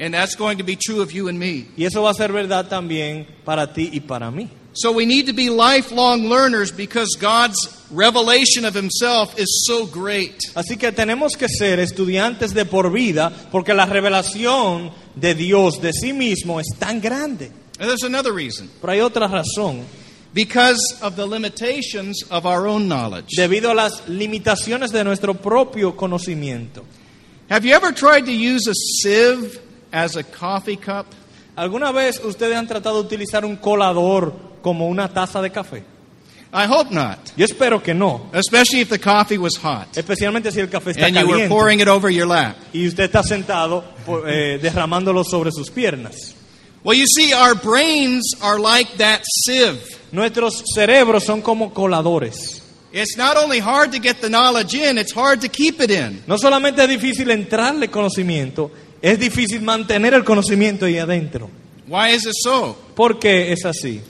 And 0.00 0.14
that's 0.14 0.34
going 0.34 0.56
to 0.58 0.64
be 0.64 0.76
true 0.76 1.02
of 1.02 1.12
you 1.12 1.28
and 1.28 1.38
me. 1.38 1.66
Y 1.76 1.84
eso 1.84 2.02
va 2.02 2.10
a 2.10 2.14
ser 2.14 2.32
verdad 2.32 2.68
también 2.68 3.26
para 3.44 3.72
ti 3.74 3.90
y 3.92 4.00
para 4.00 4.30
mí. 4.30 4.48
So 4.72 4.92
we 4.92 5.04
need 5.04 5.26
to 5.26 5.34
be 5.34 5.50
lifelong 5.50 6.28
learners 6.28 6.72
because 6.72 7.18
God's 7.20 7.58
revelation 7.90 8.64
of 8.64 8.74
Himself 8.74 9.38
is 9.38 9.64
so 9.66 9.84
great. 9.84 10.38
Así 10.54 10.78
que 10.78 10.90
tenemos 10.90 11.36
que 11.36 11.48
ser 11.48 11.80
estudiantes 11.80 12.54
de 12.54 12.64
por 12.64 12.90
vida 12.90 13.30
porque 13.50 13.74
la 13.74 13.84
revelación 13.84 14.90
de 15.14 15.34
Dios 15.34 15.82
de 15.82 15.92
sí 15.92 16.14
mismo 16.14 16.60
es 16.60 16.68
tan 16.78 17.00
grande. 17.00 17.50
And 17.78 17.88
there's 17.88 18.04
another 18.04 18.32
reason. 18.32 18.70
Pero 18.80 18.92
hay 18.92 19.00
otra 19.00 19.28
razón. 19.28 19.84
Because 20.32 20.78
of 21.02 21.16
the 21.16 21.26
limitations 21.26 22.22
of 22.30 22.46
our 22.46 22.66
own 22.66 22.88
knowledge. 22.88 23.36
Debido 23.36 23.72
a 23.72 23.74
las 23.74 24.08
limitaciones 24.08 24.92
de 24.92 25.04
nuestro 25.04 25.34
propio 25.34 25.94
conocimiento. 25.94 26.84
Have 27.50 27.66
you 27.66 27.74
ever 27.74 27.92
tried 27.92 28.24
to 28.26 28.32
use 28.32 28.66
a 28.66 28.74
sieve 28.74 29.60
as 29.92 30.16
a 30.16 30.22
coffee 30.24 30.76
cup? 30.76 31.06
¿Alguna 31.56 31.92
vez 31.92 32.20
ustedes 32.24 32.56
han 32.56 32.66
tratado 32.66 33.02
de 33.02 33.06
utilizar 33.06 33.44
un 33.44 33.56
colador 33.56 34.32
como 34.62 34.88
una 34.88 35.08
taza 35.08 35.42
de 35.42 35.50
café? 35.50 35.82
I 36.52 36.66
hope 36.66 36.90
not, 36.92 37.18
Yo 37.36 37.44
espero 37.44 37.80
que 37.80 37.94
no, 37.94 38.28
especially 38.32 38.80
if 38.80 38.88
the 38.88 38.98
coffee 38.98 39.38
was 39.38 39.56
hot 39.56 39.96
especialmente 39.96 40.50
si 40.50 40.58
el 40.58 40.68
café 40.68 40.90
está 40.90 41.06
and 41.06 41.16
you 41.16 41.26
were 41.26 41.32
caliente 41.34 41.48
pouring 41.48 41.78
it 41.80 41.86
over 41.86 42.10
your 42.10 42.26
lap. 42.26 42.56
y 42.72 42.88
usted 42.88 43.04
está 43.04 43.22
sentado 43.22 43.84
eh, 44.26 44.58
derramándolo 44.60 45.22
sobre 45.22 45.52
sus 45.52 45.70
piernas. 45.70 46.34
Well, 46.82 46.96
you 46.98 47.06
see, 47.06 47.32
our 47.34 47.54
brains 47.54 48.34
are 48.40 48.58
like 48.58 48.96
that 48.96 49.20
sieve. 49.44 49.80
Nuestros 50.12 50.64
cerebros 50.74 51.24
son 51.24 51.40
como 51.42 51.72
coladores. 51.72 52.62
It's 52.92 53.16
not 53.16 53.36
only 53.36 53.60
hard 53.60 53.92
to 53.92 54.00
get 54.00 54.20
the 54.20 54.28
knowledge 54.28 54.74
in, 54.74 54.98
it's 54.98 55.12
hard 55.12 55.42
to 55.42 55.48
keep 55.48 55.80
it 55.80 55.90
in. 55.92 56.24
No 56.26 56.36
solamente 56.36 56.82
es 56.82 56.88
difícil 56.88 57.30
entrarle 57.30 57.88
conocimiento, 57.88 58.72
es 59.02 59.18
difícil 59.18 59.62
mantener 59.62 60.14
el 60.14 60.24
conocimiento 60.24 60.86
ahí 60.86 60.98
adentro. 60.98 61.48
Why 61.86 62.10
is 62.14 62.26
it 62.26 62.34
so? 62.44 62.76
¿Por 62.94 63.18
qué 63.18 63.52
es 63.52 63.64
así? 63.64 64.00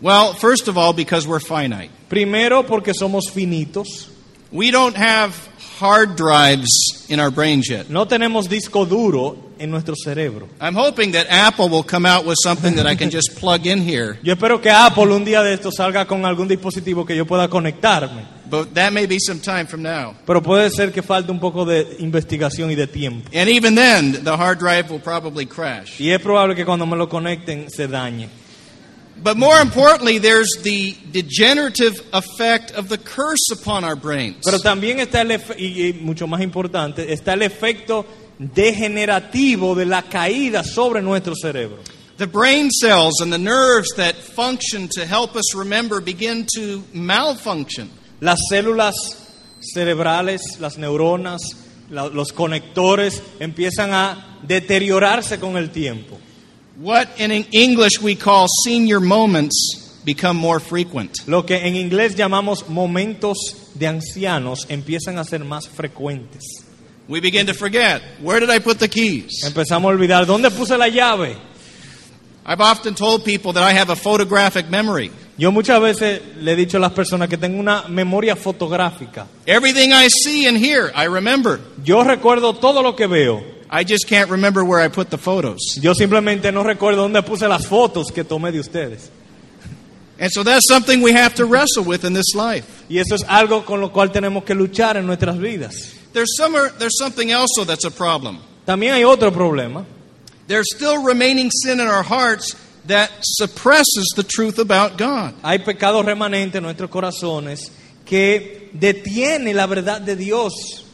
Well, 0.00 0.34
first 0.34 0.68
of 0.68 0.76
all, 0.76 0.92
because 0.92 1.26
we're 1.26 1.40
finite. 1.40 1.90
Primero 2.08 2.64
porque 2.66 2.92
somos 2.94 3.30
finitos, 3.30 4.08
We 4.52 4.70
don't 4.72 4.96
have 4.96 5.32
hard 5.78 6.16
drives 6.16 7.06
in 7.08 7.20
our 7.20 7.30
brains 7.30 7.68
yet. 7.70 7.88
no 7.88 8.06
tenemos 8.06 8.48
disco 8.48 8.84
duro 8.84 9.36
en 9.60 9.70
nuestro 9.70 9.94
cerebro. 9.94 10.48
I'm 10.60 10.74
hoping 10.74 11.12
that 11.12 11.26
Apple 11.28 11.68
will 11.68 11.84
come 11.84 12.06
out 12.06 12.24
with 12.24 12.36
something 12.42 12.74
that 12.76 12.86
I 12.86 12.96
can 12.96 13.10
just 13.10 13.36
plug 13.38 13.66
in 13.66 13.78
here, 13.78 14.18
Yo 14.22 14.32
espero 14.34 14.60
que 14.60 14.70
Apple 14.70 15.12
un 15.12 15.24
día 15.24 15.42
de 15.42 15.52
esto 15.52 15.70
salga 15.70 16.06
con 16.06 16.24
algún 16.24 16.48
dispositivo 16.48 17.04
que 17.06 17.14
yo 17.14 17.26
pueda 17.26 17.48
conectarme, 17.48 18.24
but 18.48 18.74
that 18.74 18.92
may 18.92 19.06
be 19.06 19.18
some 19.20 19.38
time 19.38 19.66
from 19.66 19.82
now. 19.82 20.14
pero 20.26 20.42
puede 20.42 20.70
ser 20.70 20.90
que 20.92 21.02
falte 21.02 21.30
un 21.30 21.38
poco 21.38 21.64
de 21.64 21.96
investigación 22.00 22.70
y 22.70 22.74
de 22.74 22.86
tiempo. 22.86 23.28
And 23.34 23.48
even 23.48 23.74
then, 23.74 24.24
the 24.24 24.36
hard 24.36 24.58
drive 24.58 24.90
will 24.90 25.00
probably 25.00 25.46
crash. 25.46 26.00
Y 26.00 26.10
es 26.10 26.20
probable 26.20 26.56
que 26.56 26.64
cuando 26.64 26.86
me 26.86 26.96
lo 26.96 27.08
conecten 27.08 27.68
se 27.70 27.86
dañe. 27.86 28.28
But 29.22 29.36
more 29.36 29.60
importantly, 29.60 30.16
there's 30.16 30.48
the 30.62 30.96
degenerative 31.12 32.00
effect 32.14 32.72
of 32.72 32.88
the 32.88 32.96
curse 32.96 33.50
upon 33.52 33.84
our 33.84 33.94
brains. 33.94 34.38
Pero 34.42 34.58
también 34.60 34.98
está 34.98 35.20
el 35.20 35.32
y 35.58 35.92
mucho 36.00 36.26
más 36.26 36.40
importante, 36.40 37.12
está 37.12 37.34
el 37.34 37.42
efecto 37.42 38.06
degenerativo 38.40 39.74
de 39.74 39.86
la 39.86 40.02
caída 40.02 40.64
sobre 40.64 41.02
nuestro 41.02 41.34
cerebro. 41.34 41.78
The 42.16 42.26
brain 42.26 42.70
cells 42.70 43.20
and 43.22 43.32
the 43.32 43.38
nerves 43.38 43.94
that 43.96 44.14
function 44.16 44.88
to 44.94 45.06
help 45.06 45.36
us 45.36 45.54
remember 45.54 46.00
begin 46.00 46.46
to 46.56 46.82
malfunction. 46.92 47.90
Las 48.20 48.38
células 48.50 48.94
cerebrales, 49.60 50.58
las 50.60 50.76
neuronas, 50.78 51.40
la- 51.90 52.08
los 52.08 52.32
conectores 52.32 53.22
empiezan 53.40 53.92
a 53.92 54.38
deteriorarse 54.46 55.38
con 55.38 55.56
el 55.56 55.70
tiempo. 55.70 56.18
What 56.78 57.08
in 57.18 57.30
English 57.52 58.00
we 58.02 58.16
call 58.16 58.46
senior 58.64 59.00
moments 59.00 60.00
become 60.04 60.38
more 60.38 60.60
frequent. 60.60 61.26
Lo 61.26 61.44
que 61.44 61.56
en 61.66 61.76
inglés 61.76 62.16
llamamos 62.16 62.68
momentos 62.68 63.36
de 63.74 63.86
ancianos 63.86 64.66
empiezan 64.68 65.18
a 65.18 65.24
ser 65.24 65.44
más 65.44 65.68
frecuentes. 65.68 66.42
We 67.10 67.18
begin 67.18 67.46
to 67.46 67.54
forget 67.54 68.02
where 68.22 68.38
did 68.38 68.50
I 68.50 68.60
put 68.60 68.78
the 68.78 68.86
keys? 68.86 69.42
Empezamos 69.44 69.90
a 69.90 69.96
olvidar 69.96 70.26
dónde 70.26 70.48
puse 70.52 70.78
la 70.78 70.86
llave. 70.86 71.36
I've 72.46 72.60
often 72.60 72.94
told 72.94 73.24
people 73.24 73.52
that 73.54 73.64
I 73.64 73.72
have 73.72 73.90
a 73.90 73.96
photographic 73.96 74.70
memory. 74.70 75.10
Yo 75.36 75.50
muchas 75.50 75.80
veces 75.80 76.22
le 76.36 76.52
he 76.52 76.56
dicho 76.56 76.76
a 76.76 76.80
las 76.80 76.92
personas 76.92 77.28
que 77.28 77.36
tengo 77.36 77.58
una 77.58 77.88
memoria 77.88 78.36
fotográfica. 78.36 79.26
Everything 79.44 79.90
I 79.92 80.06
see 80.06 80.46
and 80.46 80.56
hear, 80.56 80.92
I 80.94 81.08
remember. 81.08 81.58
Yo 81.82 82.04
recuerdo 82.04 82.60
todo 82.60 82.80
lo 82.80 82.94
que 82.94 83.08
veo. 83.08 83.42
I 83.68 83.82
just 83.82 84.06
can't 84.08 84.30
remember 84.30 84.62
where 84.62 84.78
I 84.78 84.86
put 84.86 85.10
the 85.10 85.18
photos. 85.18 85.80
Yo 85.82 85.94
simplemente 85.94 86.52
no 86.52 86.62
recuerdo 86.62 87.08
dónde 87.08 87.22
puse 87.24 87.48
las 87.48 87.66
fotos 87.66 88.12
que 88.14 88.22
tomé 88.22 88.52
de 88.52 88.60
ustedes. 88.60 89.10
And 90.20 90.30
so 90.30 90.44
that's 90.44 90.68
something 90.68 91.02
we 91.02 91.12
have 91.12 91.34
to 91.34 91.44
wrestle 91.44 91.82
with 91.82 92.04
in 92.04 92.12
this 92.12 92.36
life. 92.36 92.84
Y 92.88 92.98
eso 92.98 93.16
es 93.16 93.24
algo 93.24 93.64
con 93.64 93.80
lo 93.80 93.90
cual 93.90 94.12
tenemos 94.12 94.44
que 94.44 94.54
luchar 94.54 94.96
en 94.96 95.06
nuestras 95.06 95.36
vidas. 95.38 95.99
There's, 96.12 96.36
some, 96.36 96.52
there's 96.78 96.98
something 96.98 97.30
else, 97.30 97.50
though, 97.56 97.64
that's 97.64 97.84
a 97.84 97.90
problem. 97.90 98.38
También 98.66 98.94
hay 98.94 99.04
otro 99.04 99.30
problema. 99.30 99.84
There's 100.46 100.66
still 100.74 101.02
remaining 101.02 101.50
sin 101.50 101.80
in 101.80 101.86
our 101.86 102.02
hearts 102.02 102.54
that 102.86 103.10
suppresses 103.22 104.12
the 104.16 104.24
truth 104.24 104.58
about 104.58 104.98
God. 104.98 105.34
Hay 105.44 105.58
pecado 105.58 106.02
remanente 106.02 106.56
en 106.56 106.64
nuestros 106.64 106.90
corazones 106.90 107.70
que 108.04 108.70
detiene 108.72 109.54
la 109.54 109.66
verdad 109.66 110.00
de 110.00 110.16
Dios. 110.16 110.84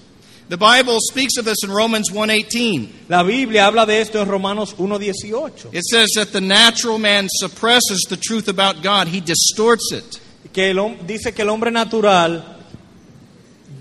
The 0.49 0.57
Bible 0.57 0.99
speaks 1.01 1.39
of 1.39 1.45
this 1.45 1.65
in 1.65 1.71
Romans 1.71 2.11
1:18. 2.11 3.09
La 3.09 3.25
Biblia 3.25 3.67
habla 3.67 3.85
de 3.85 4.01
esto 4.01 4.21
en 4.21 4.29
Romanos 4.29 4.75
1.18. 4.75 5.75
It 5.75 5.83
says 5.85 6.11
that 6.15 6.33
the 6.33 6.41
natural 6.41 6.99
man 6.99 7.27
suppresses 7.31 8.07
the 8.09 8.17
truth 8.17 8.49
about 8.49 8.83
God. 8.83 9.09
He 9.09 9.21
distorts 9.21 9.91
it. 9.93 10.21
Que 10.53 10.71
el 10.71 10.99
dice 11.05 11.35
que 11.35 11.43
el 11.43 11.51
hombre 11.51 11.71
natural 11.71 12.56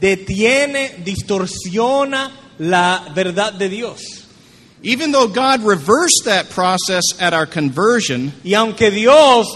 detiene, 0.06 1.02
distorsiona 1.04 2.32
la 2.60 3.12
verdad 3.16 3.54
de 3.54 3.70
Dios. 3.70 4.28
Even 4.84 5.12
though 5.12 5.28
God 5.28 5.64
reversed 5.64 6.26
that 6.26 6.50
process 6.50 7.04
at 7.20 7.34
our 7.34 7.48
conversion, 7.48 8.32
Y 8.44 8.54
aunque 8.54 8.92
Dios 8.92 9.48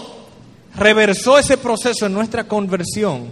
reversó 0.74 1.38
ese 1.38 1.56
proceso 1.56 2.06
en 2.06 2.14
nuestra 2.14 2.48
conversión, 2.48 3.30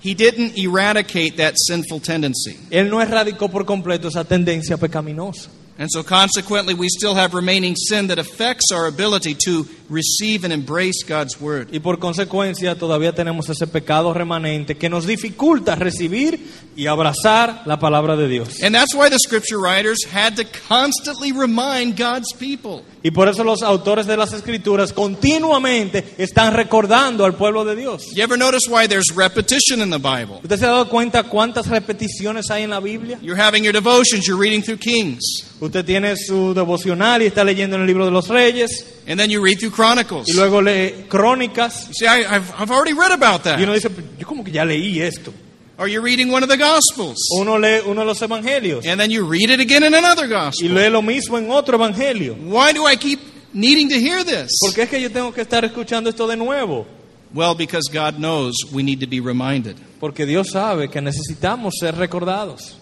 he 0.00 0.14
didn't 0.14 0.58
eradicate 0.58 1.36
that 1.36 1.54
sinful 1.56 2.00
tendency. 2.00 2.56
Él 2.70 2.90
no 2.90 3.00
erradicó 3.00 3.48
por 3.48 3.64
completo 3.64 4.08
esa 4.08 4.24
tendencia 4.24 4.76
pecaminosa. 4.76 5.50
And 5.78 5.88
so 5.88 6.02
consequently 6.02 6.74
we 6.74 6.88
still 6.88 7.14
have 7.14 7.34
remaining 7.34 7.76
sin 7.76 8.08
that 8.08 8.18
affects 8.18 8.72
our 8.72 8.86
ability 8.86 9.36
to 9.46 9.64
receive 9.88 10.42
and 10.42 10.52
embrace 10.52 11.04
God's 11.04 11.40
word. 11.40 11.68
Y 11.72 11.78
por 11.78 11.98
consecuencia 11.98 12.74
todavía 12.74 13.14
tenemos 13.14 13.48
ese 13.48 13.68
pecado 13.68 14.12
remanente 14.12 14.76
que 14.76 14.88
nos 14.88 15.06
dificulta 15.06 15.76
recibir 15.76 16.40
y 16.74 16.86
abrazar 16.86 17.62
la 17.64 17.78
palabra 17.78 18.16
de 18.16 18.26
Dios. 18.26 18.60
And 18.62 18.74
that's 18.74 18.92
why 18.92 19.08
the 19.08 19.18
scripture 19.20 19.58
writers 19.60 20.04
had 20.04 20.36
to 20.36 20.44
constantly 20.68 21.30
remind 21.30 21.96
God's 21.96 22.32
people. 22.32 22.84
Y 23.04 23.12
por 23.12 23.28
eso 23.28 23.44
los 23.44 23.62
autores 23.62 24.06
de 24.06 24.16
las 24.16 24.32
escrituras 24.32 24.92
continuamente 24.92 26.04
están 26.18 26.54
recordando 26.54 27.24
al 27.24 27.34
pueblo 27.34 27.64
de 27.64 27.76
Dios. 27.76 28.02
You 28.14 28.24
ever 28.24 28.36
notice 28.36 28.68
why 28.68 28.88
there's 28.88 29.14
repetition 29.14 29.80
in 29.80 29.90
the 29.90 29.98
Bible? 29.98 30.40
¿Usted 30.42 30.58
se 30.58 30.64
ha 30.66 30.70
dado 30.70 30.88
cuenta 30.88 31.22
cuántas 31.22 31.68
repeticiones 31.68 32.50
hay 32.50 32.64
en 32.64 32.70
la 32.70 32.80
Biblia? 32.80 33.18
You're 33.22 33.40
having 33.40 33.62
your 33.62 33.72
devotions, 33.72 34.26
you're 34.26 34.40
reading 34.40 34.62
through 34.62 34.78
Kings, 34.78 35.22
Usted 35.60 35.84
tiene 35.84 36.14
su 36.16 36.54
devocional 36.54 37.20
y 37.22 37.26
está 37.26 37.42
leyendo 37.42 37.74
en 37.76 37.82
el 37.82 37.88
libro 37.88 38.04
de 38.04 38.12
los 38.12 38.28
reyes 38.28 38.84
and 39.08 39.18
then 39.18 39.28
you 39.28 39.42
read 39.44 39.58
through 39.58 39.72
Chronicles. 39.74 40.28
y 40.28 40.34
luego 40.34 40.62
lee 40.62 41.06
crónicas 41.08 41.88
You 42.00 42.06
I, 42.06 42.20
I've, 42.24 42.52
I've 42.58 42.70
already 42.70 42.92
read 42.92 43.10
about 43.10 43.44
y 43.44 43.62
uno 43.64 43.72
that. 43.72 43.82
dice, 43.82 43.90
yo 44.18 44.26
como 44.26 44.44
que 44.44 44.52
ya 44.52 44.64
leí 44.64 45.00
esto. 45.00 45.32
Or 45.80 45.86
you're 45.88 46.02
reading 46.04 46.32
one 46.32 46.42
of 46.44 46.48
the 46.48 46.56
Gospels, 46.56 47.16
Uno 47.38 47.56
lee 47.58 47.80
uno 47.86 48.00
de 48.02 48.06
los 48.06 48.20
evangelios 48.22 48.86
and 48.86 49.00
then 49.00 49.10
you 49.10 49.24
read 49.28 49.50
it 49.50 49.60
again 49.60 49.82
in 49.84 49.94
another 49.94 50.26
y 50.26 50.28
Gospel. 50.28 50.74
lee 50.74 50.90
lo 50.90 51.02
mismo 51.02 51.38
en 51.38 51.50
otro 51.50 51.76
evangelio. 51.76 52.34
Why 52.34 52.72
do 52.72 52.86
I 52.86 52.96
keep 52.96 53.18
needing 53.52 53.88
to 53.88 53.96
hear 53.96 54.24
this? 54.24 54.48
¿Por 54.60 54.74
qué 54.74 54.82
es 54.82 54.88
que 54.88 55.00
yo 55.00 55.10
tengo 55.10 55.32
que 55.32 55.40
estar 55.42 55.64
escuchando 55.64 56.08
esto 56.10 56.26
de 56.28 56.36
nuevo? 56.36 56.86
Well, 57.34 57.54
because 57.54 57.90
God 57.92 58.14
knows 58.18 58.54
we 58.72 58.82
need 58.82 59.00
to 59.00 59.06
be 59.06 59.20
reminded. 59.20 59.76
Porque 60.00 60.24
Dios 60.24 60.50
sabe 60.52 60.88
que 60.88 61.00
necesitamos 61.02 61.74
ser 61.78 61.94
recordados. 61.96 62.77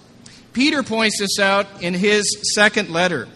Peter 0.56 0.82
points 0.82 1.18
this 1.18 1.38
out 1.38 1.66
in 1.82 1.92
his 1.92 2.54
second 2.54 2.88
letter, 2.88 3.28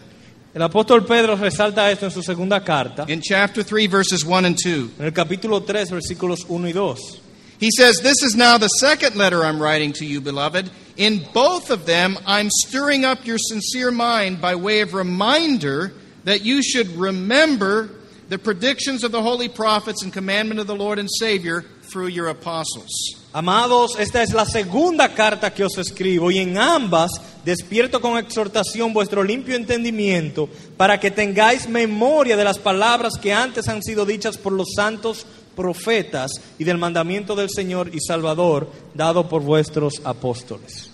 El 0.55 0.67
apóstol 0.67 1.07
Pedro 1.07 1.35
resalta 1.35 1.91
esto 1.91 2.07
en 2.07 2.11
su 2.11 2.23
segunda 2.23 2.61
carta, 2.61 3.05
in 3.07 3.21
chapter 3.21 3.61
3, 3.61 3.85
verses 3.85 4.25
1 4.25 4.43
and 4.43 4.57
2. 4.57 4.89
en 4.97 5.05
el 5.05 5.11
capítulo 5.11 5.63
3, 5.63 5.91
versículos 5.91 6.49
1 6.49 6.67
y 6.67 6.71
2. 6.71 7.21
He 7.59 7.69
says, 7.69 7.99
This 7.99 8.23
is 8.23 8.35
now 8.35 8.57
the 8.57 8.69
second 8.69 9.15
letter 9.17 9.43
I'm 9.43 9.61
writing 9.61 9.93
to 9.93 10.05
you, 10.05 10.19
beloved. 10.19 10.71
In 10.97 11.23
both 11.31 11.69
of 11.69 11.85
them, 11.85 12.17
I'm 12.25 12.49
stirring 12.49 13.05
up 13.05 13.23
your 13.23 13.37
sincere 13.37 13.91
mind 13.91 14.41
by 14.41 14.55
way 14.55 14.81
of 14.81 14.95
reminder 14.95 15.93
that 16.23 16.43
you 16.43 16.63
should 16.63 16.87
remember 16.97 17.91
the 18.29 18.39
predictions 18.39 19.03
of 19.03 19.11
the 19.11 19.21
holy 19.21 19.47
prophets 19.47 20.01
and 20.01 20.11
commandment 20.11 20.59
of 20.59 20.65
the 20.65 20.75
Lord 20.75 20.97
and 20.97 21.07
Savior 21.19 21.65
through 21.83 22.07
your 22.07 22.29
apostles. 22.29 23.20
Amados, 23.33 23.97
esta 23.97 24.21
es 24.21 24.33
la 24.33 24.45
segunda 24.45 25.13
carta 25.13 25.53
que 25.53 25.63
os 25.63 25.77
escribo 25.77 26.31
y 26.31 26.39
en 26.39 26.57
ambas 26.57 27.11
despierto 27.45 28.01
con 28.01 28.17
exhortación 28.17 28.91
vuestro 28.91 29.23
limpio 29.23 29.55
entendimiento 29.55 30.49
para 30.75 30.99
que 30.99 31.11
tengáis 31.11 31.69
memoria 31.69 32.35
de 32.35 32.43
las 32.43 32.59
palabras 32.59 33.13
que 33.21 33.33
antes 33.33 33.69
han 33.69 33.81
sido 33.81 34.05
dichas 34.05 34.37
por 34.37 34.51
los 34.51 34.73
santos 34.75 35.25
profetas 35.55 36.29
y 36.59 36.65
del 36.65 36.77
mandamiento 36.77 37.33
del 37.33 37.49
Señor 37.49 37.89
y 37.93 38.01
Salvador 38.01 38.69
dado 38.93 39.29
por 39.29 39.41
vuestros 39.41 40.01
apóstoles. 40.03 40.89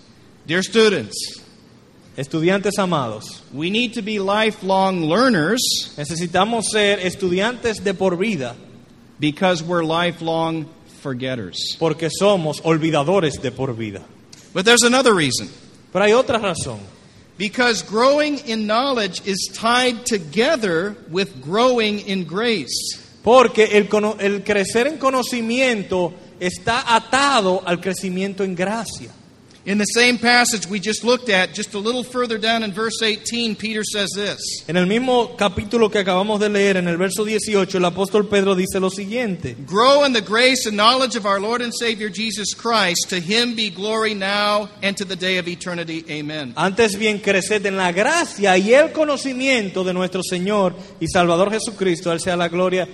Dear 0.46 0.64
students, 0.64 1.42
Estudiantes 2.16 2.80
amados, 2.80 3.44
we 3.54 3.70
need 3.70 3.94
to 3.94 4.02
be 4.02 4.18
lifelong 4.18 5.08
learners 5.08 5.62
necesitamos 5.98 6.66
ser 6.72 7.00
estudiantes 7.00 7.84
de 7.84 7.94
por 7.94 8.18
vida 8.18 8.56
because 9.20 9.64
we're 9.64 9.84
lifelong 9.84 10.66
forgetters. 11.02 11.78
porque 11.80 12.10
somos 12.10 12.62
olvidadores 12.64 13.42
de 13.42 13.52
por 13.52 13.76
vida. 13.76 14.02
But 14.54 14.66
there's 14.66 14.84
another 14.84 15.14
reason. 15.14 15.50
Pero 15.92 16.06
hay 16.06 16.12
otra 16.14 16.40
razón. 16.40 16.80
Because 17.38 17.84
growing 17.84 18.40
in 18.48 18.66
knowledge 18.66 19.22
is 19.26 19.52
tied 19.54 20.06
together 20.06 20.96
with 21.10 21.42
growing 21.42 22.00
in 22.00 22.26
grace. 22.26 22.98
Porque 23.24 23.66
el, 23.78 23.88
el 24.20 24.44
crecer 24.44 24.88
en 24.88 24.98
conocimiento 24.98 26.14
está 26.40 26.96
atado 26.96 27.62
al 27.66 27.80
crecimiento 27.80 28.44
en 28.44 28.56
gracia. 28.56 29.12
In 29.68 29.78
the 29.80 29.84
same 29.84 30.18
passage 30.18 30.66
we 30.66 30.80
just 30.80 31.04
looked 31.04 31.28
at, 31.28 31.54
just 31.54 31.74
a 31.74 31.78
little 31.78 32.02
further 32.02 32.38
down 32.38 32.64
in 32.64 32.72
verse 32.72 33.02
18, 33.04 33.54
Peter 33.58 33.84
says 33.84 34.10
this 34.16 34.40
En 34.70 34.78
el 34.78 34.86
mismo 34.86 35.36
capítulo 35.36 35.92
que 35.92 36.00
acabamos 36.00 36.40
de 36.40 36.48
leer, 36.48 36.78
en 36.78 36.88
el 36.88 36.96
verso 36.96 37.26
18, 37.26 37.78
el 37.78 37.84
apóstol 37.84 38.30
Pedro 38.30 38.56
dice 38.56 38.80
lo 38.80 38.90
siguiente. 38.90 39.58
Grow 39.66 40.06
in 40.06 40.14
the 40.14 40.22
grace 40.22 40.66
and 40.68 40.78
knowledge 40.78 41.18
of 41.18 41.26
our 41.26 41.42
Lord 41.42 41.62
and 41.62 41.74
Savior 41.78 42.08
Jesus 42.10 42.54
Christ. 42.56 43.10
To 43.10 43.20
him 43.20 43.56
be 43.58 43.70
glory 43.70 44.14
now 44.14 44.70
and 44.82 44.96
to 44.96 45.04
the 45.04 45.18
day 45.18 45.38
of 45.38 45.50
eternity. 45.50 46.06
Amen. 46.10 46.54
Antes 46.56 46.98
bien, 46.98 47.20
creced 47.20 47.66
en 47.66 47.76
la 47.76 47.92
gracia 47.92 48.58
y 48.58 48.74
el 48.74 48.94
conocimiento 48.94 49.84
de 49.84 49.94
nuestro 49.94 50.22
Señor 50.24 50.76
y 51.02 51.08
Salvador 51.10 51.52
Jesucristo. 51.52 52.14
Él 52.14 52.22
sea 52.22 52.38
la 52.38 52.48
gloria 52.48 52.88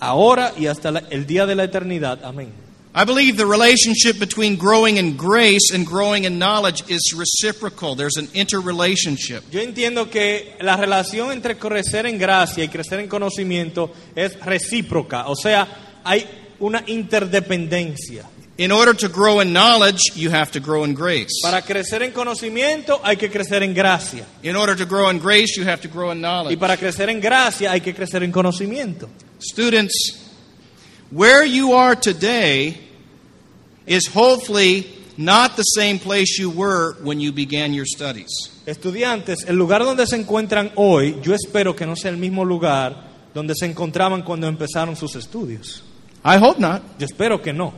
ahora 0.00 0.54
y 0.58 0.66
hasta 0.66 0.90
la- 0.90 1.04
el 1.10 1.24
día 1.24 1.46
de 1.46 1.54
la 1.54 1.62
eternidad. 1.62 2.24
Amén. 2.24 2.48
I 2.92 3.04
believe 3.04 3.36
the 3.36 3.46
relationship 3.46 4.18
between 4.18 4.56
growing 4.56 4.96
in 4.96 5.16
grace 5.16 5.70
and 5.72 5.86
growing 5.86 6.24
in 6.24 6.40
knowledge 6.40 6.82
is 6.90 7.14
reciprocal. 7.16 7.94
There's 7.94 8.16
an 8.16 8.28
interrelationship. 8.34 9.44
Yo 9.52 9.60
entiendo 9.60 10.10
que 10.10 10.56
la 10.60 10.76
relación 10.76 11.30
entre 11.30 11.56
crecer 11.56 12.06
en 12.06 12.18
gracia 12.18 12.64
y 12.64 12.68
crecer 12.68 12.98
en 12.98 13.06
conocimiento 13.06 13.92
es 14.16 14.38
recíproca, 14.40 15.28
o 15.28 15.36
sea, 15.36 15.68
hay 16.02 16.26
una 16.58 16.82
interdependencia. 16.86 18.24
In 18.58 18.72
order 18.72 18.94
to 18.94 19.08
grow 19.08 19.40
in 19.40 19.52
knowledge, 19.52 20.12
you 20.16 20.30
have 20.30 20.50
to 20.50 20.60
grow 20.60 20.84
in 20.84 20.92
grace. 20.92 21.40
Para 21.42 21.62
crecer 21.62 22.02
en 22.02 22.10
conocimiento 22.10 23.00
hay 23.02 23.16
que 23.16 23.30
crecer 23.30 23.62
en 23.62 23.72
gracia. 23.72 24.26
In 24.42 24.56
order 24.56 24.76
to 24.76 24.84
grow 24.84 25.08
in 25.08 25.18
grace, 25.18 25.56
you 25.56 25.64
have 25.64 25.80
to 25.80 25.88
grow 25.88 26.10
in 26.10 26.20
knowledge. 26.20 26.52
Y 26.52 26.56
para 26.56 26.76
crecer 26.76 27.08
en 27.08 27.20
gracia 27.20 27.70
hay 27.70 27.80
que 27.80 27.94
crecer 27.94 28.22
en 28.24 28.32
conocimiento. 28.32 29.08
Students, 29.40 30.29
where 31.10 31.44
you 31.44 31.72
are 31.74 31.94
today 31.96 32.78
is 33.86 34.06
hopefully 34.08 34.86
not 35.16 35.56
the 35.56 35.62
same 35.62 35.98
place 35.98 36.38
you 36.38 36.50
were 36.50 36.94
when 37.02 37.20
you 37.20 37.32
began 37.32 37.74
your 37.74 37.84
studies. 37.86 38.28
Estudiantes, 38.66 39.44
el 39.48 39.56
lugar 39.56 39.80
donde 39.84 40.06
se 40.06 40.16
encuentran 40.16 40.70
hoy, 40.76 41.16
yo 41.22 41.34
espero 41.34 41.74
que 41.74 41.86
no 41.86 41.96
sea 41.96 42.10
el 42.10 42.16
mismo 42.16 42.44
lugar 42.44 43.08
donde 43.34 43.54
se 43.54 43.66
encontraban 43.66 44.22
cuando 44.22 44.46
empezaron 44.46 44.96
sus 44.96 45.14
estudios. 45.16 45.82
I 46.24 46.36
hope 46.36 46.60
not, 46.60 46.82
Yo 46.98 47.06
espero 47.06 47.40
que 47.42 47.52
no. 47.52 47.72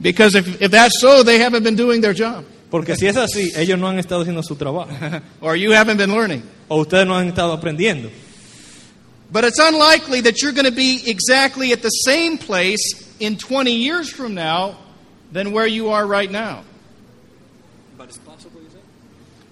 because 0.00 0.34
if, 0.36 0.60
if 0.62 0.70
that's 0.70 1.00
so, 1.00 1.22
they 1.24 1.38
haven't 1.38 1.64
been 1.64 1.76
doing 1.76 2.00
their 2.00 2.14
job, 2.14 2.44
Porque 2.70 2.96
si 2.96 3.06
es 3.06 3.16
así, 3.16 3.50
ellos 3.56 3.78
no 3.78 3.88
han 3.88 3.98
estado 3.98 4.22
haciendo 4.22 4.42
su 4.42 4.54
trabajo. 4.54 4.90
or 5.40 5.56
you 5.56 5.72
haven't 5.72 5.96
been 5.96 6.10
learning. 6.10 6.42
O 6.68 6.80
ustedes 6.82 7.06
no 7.06 7.16
han 7.16 7.28
estado 7.28 7.52
aprendiendo. 7.52 8.10
But 9.30 9.44
it's 9.44 9.58
unlikely 9.58 10.22
that 10.22 10.42
you're 10.42 10.52
going 10.52 10.64
to 10.64 10.72
be 10.72 11.02
exactly 11.06 11.72
at 11.72 11.82
the 11.82 11.90
same 11.90 12.38
place 12.38 12.80
in 13.20 13.36
20 13.36 13.72
years 13.72 14.10
from 14.10 14.34
now 14.34 14.78
than 15.32 15.52
where 15.52 15.66
you 15.66 15.90
are 15.90 16.06
right 16.06 16.30
now. 16.30 16.64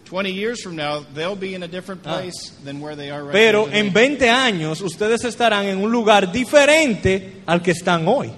20 0.07 0.31
years 0.31 0.63
from 0.63 0.77
now, 0.77 1.05
they'll 1.15 1.37
be 1.37 1.55
in 1.55 1.65
a 1.65 1.69
different 1.69 2.01
ah. 2.07 2.19
place 2.19 2.51
than 2.65 2.81
where 2.81 2.95
they 2.95 3.11
are 3.11 3.25
right 3.25 3.33
Pero 3.33 3.67
now. 3.67 3.73
en 3.73 3.93
20 3.93 4.29
años 4.29 4.81
ustedes 4.81 5.25
estarán 5.25 5.67
en 5.67 5.83
un 5.83 5.91
lugar 5.91 6.33
diferente 6.33 7.43
al 7.45 7.61
que 7.61 7.73
están 7.73 8.07
hoy. 8.07 8.33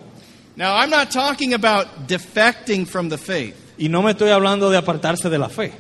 Now, 0.57 0.75
I'm 0.75 0.90
not 0.90 1.12
talking 1.12 1.54
about 1.54 2.09
defecting 2.09 2.87
from 2.87 3.11
the 3.11 3.18
faith. 3.18 3.54
Y 3.78 3.88
no 3.88 4.02
me 4.02 4.12
estoy 4.12 4.30
hablando 4.30 4.71
de 4.71 4.78
apartarse 4.78 5.30
de 5.30 5.38
la 5.38 5.49
fe. 5.49 5.73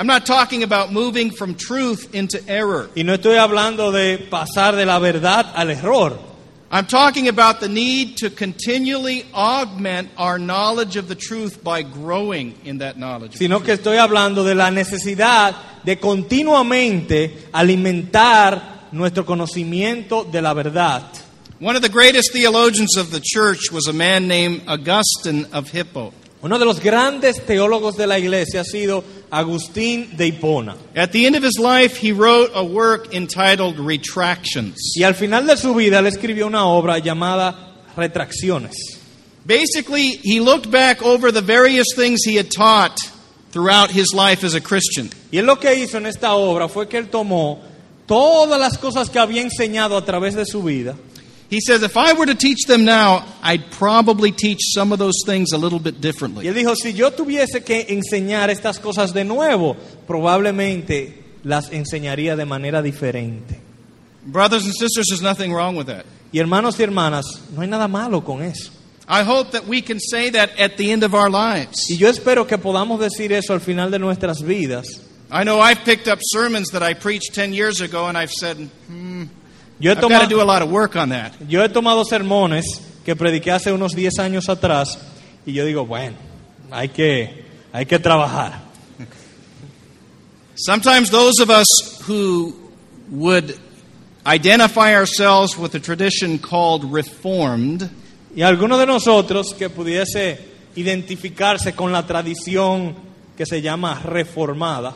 I'm 0.00 0.06
not 0.06 0.24
talking 0.24 0.62
about 0.62 0.90
moving 0.90 1.30
from 1.30 1.56
truth 1.56 2.14
into 2.14 2.42
error. 2.48 2.88
Y 2.96 3.02
no 3.02 3.12
estoy 3.12 3.36
hablando 3.36 3.92
de 3.92 4.16
pasar 4.30 4.74
de 4.74 4.86
la 4.86 4.98
verdad 4.98 5.52
al 5.54 5.68
error. 5.68 6.18
I'm 6.70 6.86
talking 6.86 7.28
about 7.28 7.60
the 7.60 7.68
need 7.68 8.16
to 8.20 8.30
continually 8.30 9.26
augment 9.34 10.08
our 10.16 10.38
knowledge 10.38 10.96
of 10.96 11.06
the 11.06 11.14
truth 11.14 11.62
by 11.62 11.82
growing 11.82 12.54
in 12.64 12.78
that 12.78 12.96
knowledge. 12.96 13.36
Sino 13.36 13.60
que 13.60 13.74
estoy 13.74 13.98
hablando 13.98 14.42
de 14.42 14.54
la 14.54 14.70
necesidad 14.70 15.54
de 15.84 15.96
continuamente 15.96 17.50
alimentar 17.52 18.88
nuestro 18.92 19.26
conocimiento 19.26 20.24
de 20.24 20.40
la 20.40 20.54
verdad. 20.54 21.02
One 21.58 21.76
of 21.76 21.82
the 21.82 21.90
greatest 21.90 22.32
theologians 22.32 22.96
of 22.96 23.10
the 23.10 23.20
church 23.20 23.70
was 23.70 23.86
a 23.86 23.92
man 23.92 24.28
named 24.28 24.62
Augustine 24.66 25.44
of 25.52 25.68
Hippo. 25.68 26.14
Uno 26.42 26.58
de 26.58 26.64
los 26.64 26.80
grandes 26.80 27.44
teólogos 27.44 27.98
de 27.98 28.06
la 28.06 28.18
iglesia 28.18 28.62
ha 28.62 28.64
sido 28.64 29.04
Agustín 29.30 30.16
de 30.16 30.32
Hipona. 30.32 30.76
At 30.94 31.12
the 31.12 31.26
end 31.26 31.36
of 31.36 31.42
his 31.42 31.58
life, 31.58 31.96
he 31.96 32.12
wrote 32.12 32.50
a 32.54 32.64
work 32.64 33.14
entitled 33.14 33.78
Retractions. 33.78 34.76
Y 34.96 35.04
al 35.04 35.14
final 35.14 35.46
de 35.46 35.56
su 35.56 35.74
vida 35.74 36.00
él 36.00 36.06
escribió 36.06 36.46
una 36.46 36.66
obra 36.66 36.98
llamada 36.98 37.54
Retracciones. 37.96 38.74
Basically, 39.46 40.18
he 40.22 40.40
looked 40.40 40.70
back 40.70 41.02
over 41.02 41.32
the 41.32 41.40
various 41.40 41.86
things 41.94 42.20
he 42.24 42.36
had 42.36 42.50
taught 42.50 42.98
throughout 43.52 43.90
his 43.90 44.12
life 44.14 44.44
as 44.44 44.54
a 44.54 44.60
Christian. 44.60 45.10
Y 45.30 45.38
él 45.38 45.46
lo 45.46 45.56
que 45.56 45.74
hizo 45.74 45.96
en 45.96 46.06
esta 46.06 46.34
obra 46.34 46.68
fue 46.68 46.88
que 46.88 46.98
él 46.98 47.08
tomó 47.08 47.60
todas 48.06 48.58
las 48.60 48.78
cosas 48.78 49.08
que 49.08 49.18
había 49.18 49.42
enseñado 49.42 49.96
a 49.96 50.04
través 50.04 50.34
de 50.34 50.44
su 50.44 50.62
vida 50.62 50.96
He 51.50 51.60
says, 51.60 51.82
if 51.82 51.96
I 51.96 52.12
were 52.12 52.26
to 52.26 52.36
teach 52.36 52.66
them 52.68 52.84
now, 52.84 53.24
I'd 53.42 53.72
probably 53.72 54.30
teach 54.30 54.60
some 54.72 54.92
of 54.92 55.00
those 55.00 55.24
things 55.26 55.52
a 55.52 55.58
little 55.58 55.80
bit 55.80 55.96
y 55.96 56.00
differently. 56.00 56.46
él 56.46 56.54
dijo, 56.54 56.76
si 56.76 56.92
yo 56.92 57.10
tuviese 57.10 57.64
que 57.64 57.86
enseñar 57.88 58.50
estas 58.50 58.78
cosas 58.78 59.12
de 59.12 59.24
nuevo, 59.24 59.76
probablemente 60.06 61.24
las 61.42 61.72
enseñaría 61.72 62.36
de 62.36 62.44
manera 62.44 62.82
diferente. 62.82 63.60
Brothers 64.24 64.64
and 64.64 64.74
sisters, 64.74 65.06
there's 65.08 65.22
nothing 65.22 65.52
wrong 65.52 65.74
with 65.74 65.86
that. 65.86 66.04
Y 66.32 66.38
hermanos 66.38 66.78
y 66.78 66.84
hermanas, 66.84 67.24
no 67.52 67.62
hay 67.62 67.68
nada 67.68 67.88
malo 67.88 68.20
con 68.20 68.42
eso. 68.42 68.70
I 69.08 69.24
hope 69.24 69.50
that 69.52 69.66
we 69.66 69.82
can 69.82 69.98
say 69.98 70.30
that 70.30 70.56
at 70.56 70.76
the 70.76 70.92
end 70.92 71.02
of 71.02 71.14
our 71.14 71.28
lives. 71.28 71.90
Y 71.90 71.96
yo 71.96 72.08
espero 72.08 72.46
que 72.46 72.58
podamos 72.58 73.00
decir 73.00 73.32
eso 73.32 73.54
al 73.54 73.60
final 73.60 73.90
de 73.90 73.98
nuestras 73.98 74.40
vidas. 74.40 74.86
I 75.32 75.42
know 75.42 75.58
I've 75.58 75.84
picked 75.84 76.06
up 76.06 76.20
sermons 76.22 76.68
that 76.70 76.82
I 76.82 76.94
preached 76.94 77.34
10 77.34 77.52
years 77.52 77.80
ago, 77.80 78.06
and 78.06 78.16
I've 78.16 78.30
said, 78.30 78.56
hmm, 78.86 79.24
Yo 79.80 79.92
he, 79.92 79.94
do 79.94 80.06
a 80.06 80.10
tomado, 80.10 80.46
lot 80.46 80.62
of 80.62 80.70
work 80.70 80.94
on 80.96 81.08
that. 81.08 81.34
yo 81.48 81.62
he 81.62 81.68
tomado 81.68 82.04
sermones 82.04 82.64
que 83.04 83.16
prediqué 83.16 83.50
hace 83.50 83.72
unos 83.72 83.92
10 83.94 84.18
años 84.18 84.48
atrás 84.48 84.98
y 85.46 85.52
yo 85.52 85.64
digo, 85.64 85.86
bueno, 85.86 86.16
hay 86.70 86.88
que, 86.88 87.44
hay 87.72 87.86
que 87.86 87.98
trabajar. 87.98 88.60
Sometimes 90.54 91.10
those 91.10 91.40
of 91.40 91.48
us 91.48 91.66
who 92.02 92.54
would 93.10 93.58
identify 94.26 94.94
ourselves 94.94 95.56
with 95.56 95.74
a 95.74 95.80
tradition 95.80 96.38
called 96.38 96.84
Reformed 96.84 97.90
Y 98.34 98.42
alguno 98.42 98.78
de 98.78 98.86
nosotros 98.86 99.54
que 99.54 99.68
pudiese 99.70 100.38
identificarse 100.76 101.74
con 101.74 101.90
la 101.90 102.06
tradición 102.06 102.94
que 103.36 103.44
se 103.44 103.60
llama 103.60 104.00
reformada, 104.04 104.94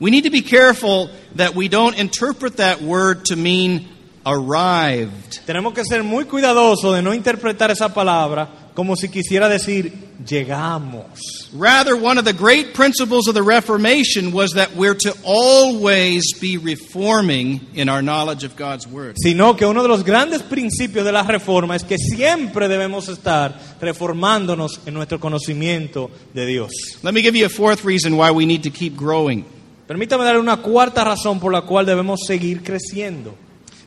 We 0.00 0.10
need 0.10 0.24
to 0.24 0.30
be 0.30 0.42
careful 0.42 1.10
that 1.36 1.54
we 1.54 1.68
don't 1.68 1.96
interpret 1.96 2.56
that 2.56 2.80
word 2.80 3.26
to 3.26 3.36
mean 3.36 3.88
arrived. 4.24 5.40
tenemos 5.44 5.74
que 5.74 5.84
ser 5.84 6.02
muy 6.02 6.24
cuidadosos 6.24 6.94
de 6.94 7.02
no 7.02 7.14
interpretar 7.14 7.70
esa 7.70 7.92
palabra 7.92 8.62
como 8.74 8.96
si 8.96 9.08
quisiera 9.08 9.48
decir 9.48 9.92
llegamos. 10.24 11.50
Rather, 11.52 11.94
one 11.94 12.18
of 12.18 12.24
the 12.24 12.32
great 12.32 12.74
principles 12.74 13.28
of 13.28 13.34
the 13.34 13.42
Reformation 13.42 14.32
was 14.32 14.52
that 14.52 14.74
we're 14.74 14.94
to 14.94 15.14
always 15.24 16.22
be 16.40 16.56
reforming 16.56 17.60
in 17.74 17.88
our 17.88 18.02
knowledge 18.02 18.44
of 18.44 18.56
God's 18.56 18.86
Word. 18.86 19.16
Sino 19.18 19.56
que 19.56 19.66
uno 19.66 19.82
de 19.82 19.88
los 19.88 20.04
grandes 20.04 20.42
principios 20.42 21.04
de 21.04 21.12
la 21.12 21.22
reforma 21.22 21.76
es 21.76 21.84
que 21.84 21.98
siempre 21.98 22.68
debemos 22.68 23.08
estar 23.08 23.58
reformándonos 23.80 24.80
en 24.86 24.94
nuestro 24.94 25.20
conocimiento 25.20 26.10
de 26.32 26.46
Dios. 26.46 26.72
Let 27.02 27.12
me 27.12 27.22
give 27.22 27.36
you 27.36 27.46
a 27.46 27.50
fourth 27.50 27.84
reason 27.84 28.14
why 28.14 28.30
we 28.30 28.46
need 28.46 28.62
to 28.62 28.70
keep 28.70 28.96
growing. 28.96 29.44
Permítame 29.86 30.24
darle 30.24 30.40
una 30.40 30.62
cuarta 30.62 31.04
razón 31.04 31.38
por 31.38 31.52
la 31.52 31.62
cual 31.62 31.84
debemos 31.84 32.20
seguir 32.26 32.62
creciendo. 32.62 33.34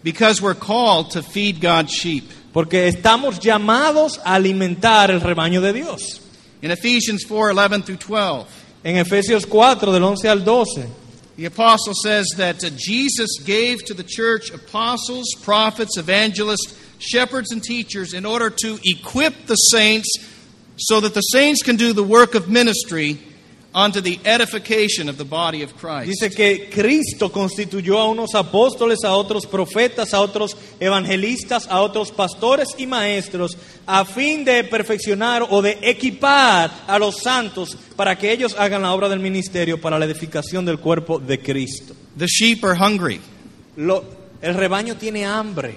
Because 0.05 0.39
we're 0.39 0.53
called 0.53 1.11
to 1.11 1.23
feed 1.23 1.59
God's 1.59 1.91
sheep. 1.91 2.29
Porque 2.53 2.87
estamos 2.87 3.39
llamados 3.39 4.19
a 4.19 4.35
alimentar 4.35 5.09
el 5.09 5.19
rebaño 5.19 5.61
de 5.61 5.73
Dios. 5.73 6.21
In 6.61 6.69
Ephesians 6.69 7.23
4 7.25 7.51
11 7.51 7.81
through 7.81 7.97
12, 7.97 8.47
En 8.83 8.97
Efesios 9.03 9.47
4, 9.49 9.91
del 9.91 10.03
11 10.03 10.27
al 10.27 10.45
12, 10.45 10.89
the 11.37 11.45
apostle 11.45 11.95
says 11.95 12.27
that 12.37 12.63
uh, 12.63 12.69
Jesus 12.75 13.39
gave 13.43 13.83
to 13.85 13.95
the 13.95 14.03
church 14.03 14.51
apostles, 14.51 15.33
prophets, 15.41 15.97
evangelists, 15.97 16.79
shepherds, 16.99 17.51
and 17.51 17.63
teachers 17.63 18.13
in 18.13 18.27
order 18.27 18.51
to 18.51 18.77
equip 18.85 19.47
the 19.47 19.55
saints 19.55 20.07
so 20.77 20.99
that 20.99 21.15
the 21.15 21.21
saints 21.21 21.63
can 21.63 21.77
do 21.77 21.93
the 21.93 22.03
work 22.03 22.35
of 22.35 22.47
ministry 22.47 23.19
unto 23.75 23.99
the 24.01 24.17
edification 24.23 25.09
of 25.09 25.17
the 25.17 25.25
body 25.25 25.61
of 25.61 25.73
Christ. 25.75 26.07
Dice 26.07 26.29
que 26.33 26.69
Cristo 26.69 27.29
constituyó 27.29 27.99
a 27.99 28.05
unos 28.07 28.33
apóstoles, 28.33 29.03
a 29.03 29.13
otros 29.13 29.45
profetas, 29.45 30.13
a 30.13 30.21
otros 30.21 30.55
evangelistas, 30.79 31.67
a 31.67 31.81
otros 31.81 32.11
pastores 32.11 32.69
y 32.77 32.87
maestros, 32.87 33.57
a 33.85 34.05
fin 34.05 34.45
de 34.45 34.63
perfeccionar 34.63 35.45
o 35.49 35.61
de 35.61 35.77
equipar 35.81 36.71
a 36.87 36.97
los 36.97 37.17
santos 37.21 37.77
para 37.97 38.17
que 38.17 38.31
ellos 38.31 38.55
hagan 38.57 38.81
la 38.81 38.93
obra 38.93 39.09
del 39.09 39.19
ministerio 39.19 39.79
para 39.81 39.99
la 39.99 40.05
edificación 40.05 40.63
del 40.65 40.79
cuerpo 40.79 41.19
de 41.19 41.39
Cristo. 41.39 41.93
The 42.17 42.27
sheep 42.27 42.63
are 42.63 42.77
hungry. 42.77 43.19
Lo- 43.75 44.05
el 44.41 44.53
rebaño 44.53 44.95
tiene 44.95 45.25
hambre. 45.25 45.75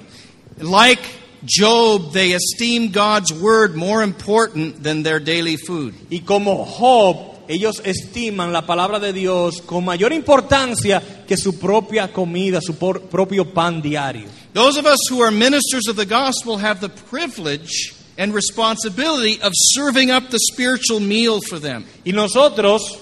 Like 0.61 1.03
Job, 1.45 2.13
they 2.13 2.33
esteem 2.33 2.93
God's 2.93 3.33
word 3.33 3.75
more 3.75 4.05
important 4.05 4.83
than 4.85 5.03
their 5.03 5.19
daily 5.19 5.57
food. 5.57 5.95
Y 6.11 6.21
como 6.21 6.65
Job, 6.65 7.38
ellos 7.49 7.81
estiman 7.85 8.53
la 8.53 8.67
palabra 8.67 9.01
de 9.01 9.13
Dios 9.13 9.63
con 9.63 9.85
mayor 9.85 10.13
importancia 10.13 11.25
que 11.27 11.37
su 11.37 11.59
propia 11.59 12.13
comida, 12.13 12.61
su 12.63 12.75
por- 12.77 13.03
propio 13.03 13.53
pan 13.53 13.81
diario. 13.83 14.27
Those 14.53 14.79
of 14.79 14.87
us 14.87 15.01
who 15.11 15.23
are 15.23 15.31
ministers 15.31 15.89
of 15.89 15.97
the 15.97 16.07
gospel 16.07 16.59
have 16.59 16.81
the 16.81 16.89
privilege 16.89 17.95
and 18.19 18.35
responsibility 18.35 19.41
of 19.43 19.53
serving 19.75 20.11
up 20.11 20.29
the 20.31 20.39
spiritual 20.53 21.01
meal 21.01 21.41
for 21.49 21.59
them. 21.61 21.85
Y 22.05 22.13
nosotros, 22.13 22.99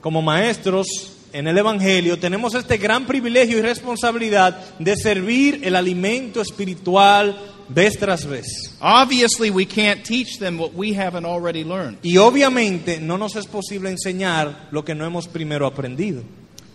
como 0.00 0.22
maestros 0.22 0.86
en 1.32 1.46
el 1.48 1.56
Evangelio, 1.56 2.18
tenemos 2.18 2.54
este 2.54 2.76
gran 2.76 3.06
privilegio 3.06 3.58
y 3.58 3.62
responsabilidad 3.62 4.58
de 4.78 4.94
servir 4.96 5.60
el 5.64 5.74
alimento 5.76 6.42
espiritual 6.42 7.36
vez 7.68 7.98
tras 7.98 8.24
vez. 8.24 8.46
Obviously, 8.80 9.50
we 9.50 9.64
can't 9.66 10.04
teach 10.04 10.38
them 10.38 10.58
what 10.58 10.74
we 10.74 10.92
haven't 10.94 11.24
already 11.24 11.64
learned. 11.64 11.98
Y 12.02 12.16
obviamente 12.16 13.00
no 13.00 13.16
nos 13.16 13.36
es 13.36 13.46
posible 13.46 13.90
enseñar 13.90 14.68
lo 14.70 14.84
que 14.84 14.94
no 14.94 15.04
hemos 15.04 15.26
primero 15.26 15.66
aprendido. 15.66 16.22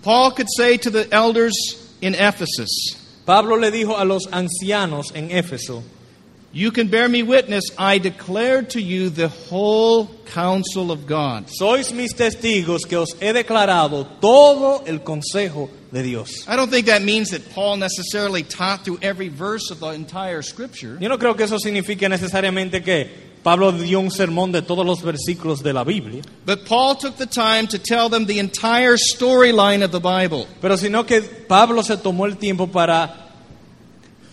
Paul 0.01 0.31
could 0.31 0.47
say 0.55 0.77
to 0.77 0.89
the 0.89 1.07
elders 1.13 1.53
in 2.01 2.15
Ephesus, 2.15 2.69
Pablo 3.25 3.57
le 3.57 3.71
dijo 3.71 3.97
a 3.97 4.05
los 4.05 4.27
ancianos 4.31 5.11
en 5.13 5.31
Éfeso, 5.31 5.83
You 6.57 6.71
can 6.71 6.87
bear 6.87 7.07
me 7.07 7.21
witness, 7.21 7.65
I 7.77 7.99
declare 7.99 8.63
to 8.63 8.81
you 8.81 9.11
the 9.11 9.27
whole 9.27 10.07
counsel 10.33 10.91
of 10.91 11.05
God. 11.05 11.45
sois 11.49 11.93
mis 11.93 12.15
testigos 12.15 12.87
que 12.89 12.97
os 12.97 13.13
he 13.21 13.31
declarado 13.31 14.07
todo 14.19 14.83
el 14.87 15.01
consejo 15.03 15.69
de 15.91 16.01
Dios. 16.01 16.47
I 16.47 16.55
don't 16.55 16.71
think 16.71 16.87
that 16.87 17.03
means 17.03 17.29
that 17.29 17.53
Paul 17.53 17.77
necessarily 17.77 18.41
taught 18.41 18.83
through 18.83 18.97
every 19.03 19.27
verse 19.29 19.69
of 19.69 19.79
the 19.81 19.91
entire 19.91 20.41
scripture. 20.41 20.97
Yo 20.99 21.09
no 21.09 21.19
creo 21.19 21.35
que 21.37 21.45
eso 21.45 21.59
signifique 21.59 22.09
necesariamente 22.09 22.83
que 22.83 23.07
Pablo 23.43 23.71
dio 23.71 23.99
un 23.99 24.09
sermón 24.09 24.51
de 24.51 24.63
todos 24.63 24.83
los 24.83 25.03
versículos 25.03 25.61
de 25.61 25.73
la 25.73 25.83
Biblia, 25.83 26.23
But 26.43 26.65
Paul 26.65 26.95
took 26.95 27.17
the 27.17 27.27
time 27.27 27.67
to 27.67 27.77
tell 27.77 28.09
them 28.09 28.25
the 28.25 28.39
entire 28.39 28.97
storyline 28.97 29.83
of 29.83 29.91
the 29.91 29.99
Bible. 29.99 30.47
pero 30.59 30.75
sino 30.75 31.05
que 31.05 31.21
Pablo 31.21 31.83
se 31.83 31.97
tomó 31.97 32.25
el 32.25 32.37
tiempo 32.37 32.65
para 32.65 33.26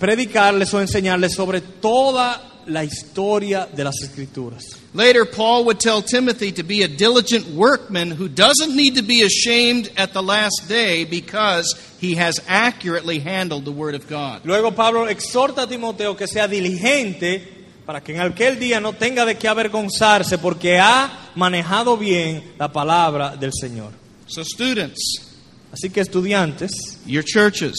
predicarles 0.04 0.74
o 0.74 0.82
enseñarles 0.82 1.32
sobre 1.32 1.62
toda 1.62 2.38
la 2.66 2.84
historia 2.84 3.66
de 3.74 3.84
las 3.84 3.94
escrituras. 4.02 4.62
Later, 4.92 5.24
Paul 5.24 5.64
would 5.64 5.80
tell 5.80 6.02
Timothy 6.02 6.52
to 6.52 6.62
be 6.62 6.82
a 6.82 6.88
diligent 6.88 7.46
workman 7.54 8.10
who 8.10 8.28
doesn't 8.28 8.76
need 8.76 8.96
to 8.96 9.02
be 9.02 9.22
ashamed 9.22 9.90
at 9.96 10.12
the 10.12 10.22
last 10.22 10.68
day 10.68 11.06
because 11.06 11.74
he 12.02 12.16
has 12.16 12.38
accurately 12.46 13.18
handled 13.18 13.64
the 13.64 13.72
Word 13.72 13.94
of 13.94 14.06
God. 14.06 14.44
Luego 14.44 14.72
Pablo 14.72 15.06
exhorta 15.08 15.62
a 15.62 15.66
Timoteo 15.66 16.14
que 16.14 16.26
sea 16.26 16.48
diligente 16.48 17.40
para 17.86 18.02
que 18.02 18.14
en 18.14 18.20
aquel 18.20 18.58
día 18.58 18.80
no 18.80 18.92
tenga 18.92 19.24
de 19.24 19.36
qué 19.36 19.48
avergonzarse 19.48 20.36
porque 20.36 20.78
ha 20.78 21.30
manejado 21.34 21.96
bien 21.96 22.52
la 22.58 22.70
palabra 22.70 23.36
del 23.36 23.52
Señor. 23.58 23.92
So, 24.26 24.44
students, 24.44 25.32
Así 25.72 25.88
que 25.88 26.02
estudiantes, 26.02 26.70
your 27.06 27.24
churches, 27.24 27.74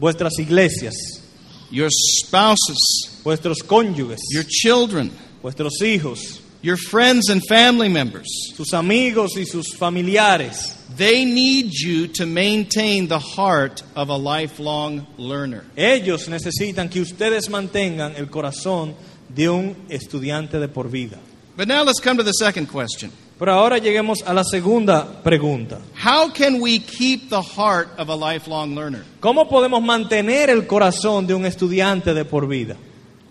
vuestras 0.00 0.36
iglesias, 0.40 1.22
your 1.70 1.88
spouses, 1.90 3.20
vuestros 3.24 3.62
cónyuges, 3.62 4.18
your 4.30 4.44
children, 4.46 5.10
vuestros 5.42 5.80
hijos, 5.80 6.40
your 6.62 6.76
friends 6.76 7.28
and 7.28 7.42
family 7.46 7.88
members, 7.88 8.26
sus 8.54 8.72
amigos 8.72 9.36
y 9.36 9.44
sus 9.44 9.74
familiares, 9.74 10.74
they 10.96 11.24
need 11.24 11.70
you 11.72 12.06
to 12.08 12.24
maintain 12.24 13.08
the 13.08 13.18
heart 13.18 13.82
of 13.94 14.08
a 14.08 14.16
lifelong 14.16 15.06
learner. 15.18 15.64
ellos 15.76 16.28
necesitan 16.28 16.90
que 16.90 17.00
ustedes 17.00 17.48
mantengan 17.50 18.16
el 18.16 18.26
corazón 18.26 18.94
de 19.28 19.48
un 19.48 19.76
estudiante 19.88 20.58
de 20.58 20.68
por 20.68 20.88
vida. 20.88 21.18
But 21.56 21.68
now 21.68 21.84
let's 21.84 22.00
come 22.00 22.16
to 22.16 22.24
the 22.24 22.32
second 22.32 22.66
question. 22.68 23.12
Pero 23.38 23.52
ahora 23.52 23.78
lleguemos 23.78 24.22
a 24.24 24.32
la 24.32 24.44
segunda 24.44 25.22
pregunta. 25.22 25.80
How 26.04 26.30
can 26.32 26.60
we 26.60 26.78
keep 26.78 27.28
the 27.30 27.42
heart 27.42 27.88
of 27.98 28.08
a 28.08 28.14
lifelong 28.14 28.74
learner? 28.76 29.02
¿Cómo 29.20 29.48
podemos 29.48 29.82
mantener 29.82 30.50
el 30.50 30.66
corazón 30.66 31.26
de 31.26 31.34
un 31.34 31.44
estudiante 31.44 32.14
de 32.14 32.24
por 32.24 32.46
vida? 32.46 32.76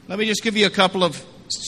Let 0.10 0.18
me 0.18 0.26
just 0.28 0.44
give 0.44 0.58
you 0.60 0.66
a 0.68 0.70
couple 0.70 1.04
of, 1.06 1.24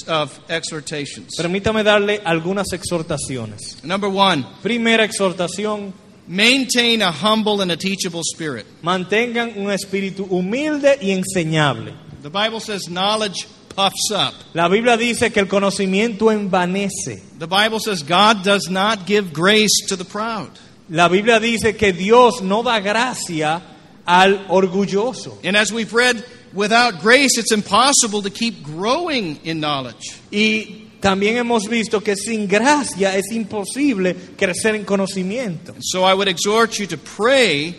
of 0.10 0.38
exhortations. 0.50 1.36
Permítame 1.38 1.84
darle 1.84 2.22
algunas 2.26 2.74
exhortaciones. 2.74 3.82
Number 3.84 4.10
one, 4.10 4.46
Primera 4.62 5.06
exhortación, 5.06 5.94
maintain 6.28 7.02
a 7.02 7.12
humble 7.14 7.62
and 7.62 7.72
a 7.72 7.78
teachable 7.78 8.22
spirit. 8.24 8.66
mantengan 8.82 9.54
un 9.56 9.72
espíritu 9.72 10.26
humilde 10.30 10.98
y 11.02 11.12
enseñable. 11.12 11.94
The 12.22 12.30
Bible 12.30 12.60
says 12.60 12.90
knowledge 12.90 13.48
puffs 13.76 14.12
up. 14.12 14.34
La 14.54 14.68
Biblia 14.68 14.98
dice 14.98 15.32
que 15.32 15.40
el 15.40 15.48
conocimiento 15.48 16.32
envanece. 16.32 17.22
The 17.38 17.48
Bible 17.48 17.80
says 17.80 18.04
God 18.04 18.44
does 18.44 18.70
not 18.70 19.06
give 19.06 19.34
grace 19.34 19.88
to 19.90 19.96
the 19.96 20.06
proud. 20.06 20.50
La 20.90 21.08
Biblia 21.08 21.40
dice 21.40 21.76
que 21.76 21.92
Dios 21.92 22.42
no 22.42 22.64
da 22.64 22.80
gracia 22.80 23.62
al 24.06 24.48
orgulloso. 24.48 25.40
And 25.44 25.58
as 25.58 25.72
we've 25.72 25.94
read, 25.94 26.24
without 26.54 27.02
grace, 27.02 27.38
it's 27.38 27.52
impossible 27.52 28.22
to 28.22 28.30
keep 28.30 28.64
growing 28.64 29.38
in 29.44 29.60
knowledge. 29.60 30.16
Y 30.32 30.86
también 31.02 31.38
hemos 31.38 31.68
visto 31.68 32.02
que 32.02 32.16
sin 32.16 32.48
gracia 32.48 33.16
es 33.16 33.32
imposible 33.32 34.16
crecer 34.38 34.76
en 34.76 34.86
conocimiento. 34.86 35.76
So 35.82 36.04
I 36.04 36.14
would 36.14 36.28
exhort 36.28 36.80
you 36.80 36.88
to 36.88 36.98
pray 36.98 37.76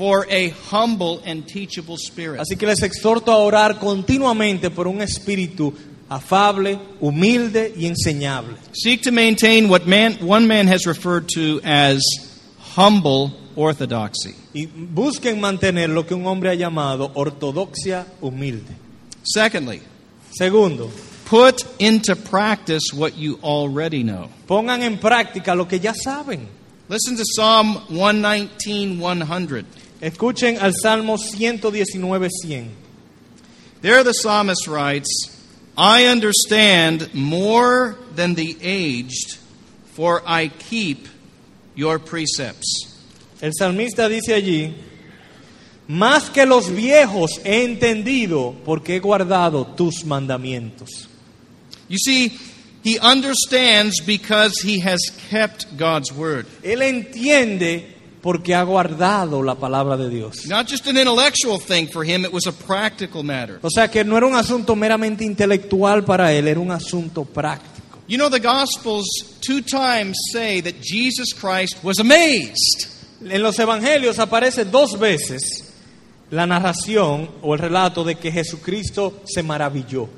for 0.00 0.26
a 0.30 0.48
humble 0.70 1.20
and 1.26 1.46
teachable 1.46 1.98
spirit. 1.98 2.40
Así 2.40 2.56
que 2.56 2.66
les 2.66 2.82
exhorto 2.82 3.30
a 3.30 3.36
orar 3.36 3.78
continuamente 3.78 4.70
por 4.70 4.86
un 4.88 5.02
espíritu 5.02 5.74
afable, 6.08 6.78
humilde 7.02 7.74
y 7.76 7.84
enseñable. 7.84 8.56
Seek 8.72 9.02
to 9.02 9.12
maintain 9.12 9.68
what 9.68 9.86
man, 9.86 10.14
one 10.26 10.46
man 10.46 10.68
has 10.68 10.86
referred 10.86 11.28
to 11.34 11.60
as 11.62 12.00
humble 12.74 13.32
orthodoxy. 13.54 14.34
Y 14.54 14.64
busquen 14.64 15.38
mantener 15.38 15.90
lo 15.90 16.06
que 16.06 16.14
un 16.14 16.26
hombre 16.26 16.48
ha 16.48 16.54
llamado 16.54 17.12
ortodoxia 17.14 18.06
humilde. 18.22 18.74
Secondly, 19.22 19.82
Segundo, 20.32 20.90
put 21.26 21.62
into 21.78 22.16
practice 22.16 22.84
what 22.94 23.18
you 23.18 23.38
already 23.42 24.02
know. 24.02 24.30
pongan 24.46 24.80
en 24.80 24.96
práctica 24.96 25.54
lo 25.54 25.66
que 25.66 25.78
ya 25.78 25.92
saben. 25.92 26.46
Listen 26.88 27.16
to 27.16 27.24
Psalm 27.36 27.74
119 27.90 28.98
100. 28.98 29.66
Escuchen 30.00 30.56
al 30.58 30.72
Salmo 30.82 31.16
119, 31.16 32.08
100. 32.08 32.70
There 33.82 34.02
the 34.02 34.12
psalmist 34.12 34.66
writes, 34.66 35.08
I 35.76 36.06
understand 36.06 37.14
more 37.14 37.96
than 38.14 38.34
the 38.34 38.56
aged, 38.60 39.38
for 39.92 40.22
I 40.26 40.48
keep 40.48 41.08
your 41.74 41.98
precepts. 41.98 42.96
El 43.40 43.52
salmista 43.58 44.08
dice 44.08 44.34
allí, 44.34 44.74
más 45.88 46.30
que 46.30 46.44
los 46.44 46.68
viejos 46.70 47.40
he 47.44 47.64
entendido 47.64 48.54
porque 48.64 48.96
he 48.96 49.00
guardado 49.00 49.66
tus 49.66 50.04
mandamientos. 50.04 51.08
You 51.88 51.98
see, 51.98 52.38
he 52.84 52.98
understands 52.98 54.00
because 54.00 54.60
he 54.62 54.80
has 54.80 55.00
kept 55.30 55.76
God's 55.76 56.12
word. 56.12 56.46
Él 56.62 56.82
entiende 56.82 57.84
porque 58.22 58.54
ha 58.54 58.62
guardado 58.62 59.42
la 59.42 59.54
palabra 59.54 59.96
de 59.96 60.10
Dios. 60.10 60.46
Not 60.46 60.68
just 60.68 60.86
an 60.86 60.96
intellectual 60.96 61.58
thing 61.58 61.88
for 61.90 62.04
him, 62.04 62.24
it 62.24 62.32
was 62.32 62.46
a 62.46 62.52
practical 62.52 63.22
matter. 63.22 63.58
O 63.62 63.70
sea 63.70 63.88
que 63.88 64.04
no 64.04 64.16
era 64.16 64.26
un 64.26 64.34
asunto 64.34 64.76
meramente 64.76 65.24
intelectual 65.24 66.04
para 66.04 66.32
él, 66.32 66.48
era 66.48 66.60
un 66.60 66.70
asunto 66.70 67.24
práctico. 67.24 67.98
You 68.06 68.18
know, 68.18 68.28
the 68.28 68.40
Gospels 68.40 69.06
two 69.40 69.62
times 69.62 70.16
say 70.32 70.60
that 70.60 70.80
Jesus 70.82 71.32
Christ 71.32 71.82
was 71.82 72.00
amazed. 72.00 72.88
En 73.22 73.42
los 73.42 73.58
evangelios 73.58 74.18
aparece 74.18 74.64
dos 74.64 74.98
veces 74.98 75.72
la 76.30 76.46
narración 76.46 77.30
o 77.42 77.54
el 77.54 77.60
relato 77.60 78.04
de 78.04 78.16
que 78.16 78.32
Jesucristo 78.32 79.22
se 79.24 79.42
maravilló. 79.42 80.08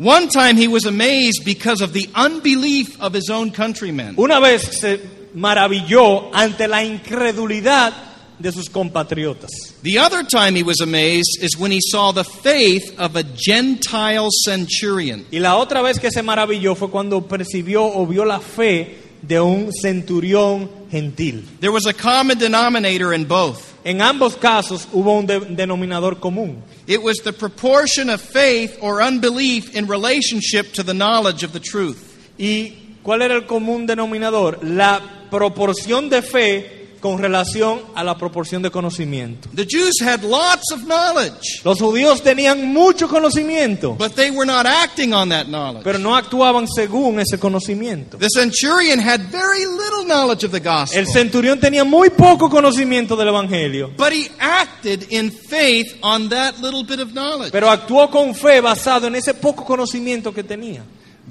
One 0.00 0.28
time 0.28 0.56
he 0.56 0.68
was 0.68 0.84
amazed 0.84 1.44
because 1.44 1.82
of 1.82 1.92
the 1.92 2.08
unbelief 2.14 3.00
of 3.00 3.14
his 3.14 3.30
own 3.30 3.50
countrymen. 3.50 4.14
Una 4.16 4.38
vez 4.40 4.62
se 4.62 5.00
maravilló 5.34 6.34
ante 6.34 6.68
la 6.68 6.84
incredulidad 6.84 7.92
de 8.38 8.52
sus 8.52 8.68
compatriotas. 8.70 9.50
The 9.82 9.98
other 9.98 10.22
time 10.24 10.54
he 10.54 10.62
was 10.62 10.80
amazed 10.80 11.42
is 11.42 11.56
when 11.58 11.72
he 11.72 11.80
saw 11.80 12.12
the 12.12 12.24
faith 12.24 12.94
of 12.98 13.16
a 13.16 13.22
Gentile 13.22 14.28
centurion. 14.44 15.26
Y 15.32 15.38
la 15.40 15.56
otra 15.56 15.82
vez 15.82 15.98
que 15.98 16.10
se 16.10 16.22
maravilló 16.22 16.76
fue 16.76 16.88
cuando 16.90 17.26
percibió 17.26 17.84
o 17.84 18.06
vio 18.06 18.24
la 18.24 18.38
fe 18.40 18.98
de 19.22 19.40
un 19.40 19.72
centurión 19.72 20.70
gentil. 20.90 21.44
There 21.60 21.72
was 21.72 21.86
a 21.86 21.92
common 21.92 22.38
denominator 22.38 23.12
in 23.12 23.24
both. 23.26 23.64
En 23.84 24.00
ambos 24.02 24.36
casos 24.36 24.86
hubo 24.92 25.18
un 25.18 25.26
de- 25.26 25.40
denominador 25.40 26.20
común. 26.20 26.62
It 26.86 27.02
was 27.02 27.18
the 27.24 27.32
proportion 27.32 28.08
of 28.10 28.20
faith 28.20 28.76
or 28.80 29.02
unbelief 29.02 29.74
in 29.74 29.86
relationship 29.88 30.72
to 30.74 30.82
the 30.84 30.94
knowledge 30.94 31.42
of 31.42 31.52
the 31.52 31.60
truth. 31.60 31.98
¿Y 32.38 32.96
cuál 33.02 33.22
era 33.22 33.34
el 33.34 33.46
común 33.46 33.86
denominador? 33.86 34.60
La 34.62 35.00
proporción 35.30 36.08
de 36.08 36.22
fe 36.22 36.74
con 37.00 37.16
relación 37.18 37.80
a 37.94 38.02
la 38.02 38.18
proporción 38.18 38.60
de 38.60 38.72
conocimiento. 38.72 39.48
The 39.54 39.64
Jews 39.64 40.00
had 40.02 40.24
lots 40.24 40.72
of 40.72 40.80
knowledge, 40.82 41.60
Los 41.62 41.78
judíos 41.78 42.22
tenían 42.24 42.72
mucho 42.72 43.06
conocimiento, 43.08 43.94
but 43.96 44.16
they 44.16 44.32
were 44.32 44.44
not 44.44 44.66
acting 44.66 45.12
on 45.14 45.28
that 45.28 45.46
knowledge. 45.46 45.84
pero 45.84 46.00
no 46.00 46.16
actuaban 46.16 46.66
según 46.66 47.20
ese 47.20 47.38
conocimiento. 47.38 48.18
The 48.18 48.28
centurion 48.34 48.98
had 48.98 49.20
very 49.30 49.64
little 49.64 50.04
knowledge 50.06 50.44
of 50.44 50.50
the 50.50 50.58
gospel, 50.58 50.98
El 50.98 51.06
centurión 51.06 51.60
tenía 51.60 51.84
muy 51.84 52.10
poco 52.10 52.50
conocimiento 52.50 53.14
del 53.14 53.28
Evangelio, 53.28 53.92
but 53.96 54.12
he 54.12 54.28
acted 54.40 55.06
in 55.12 55.30
faith 55.30 55.96
on 56.02 56.28
that 56.30 56.58
little 56.60 56.82
bit 56.82 56.98
of 56.98 57.12
knowledge. 57.12 57.52
pero 57.52 57.70
actuó 57.70 58.10
con 58.10 58.34
fe 58.34 58.60
basado 58.60 59.06
en 59.06 59.14
ese 59.14 59.34
poco 59.34 59.64
conocimiento 59.64 60.34
que 60.34 60.42
tenía. 60.42 60.82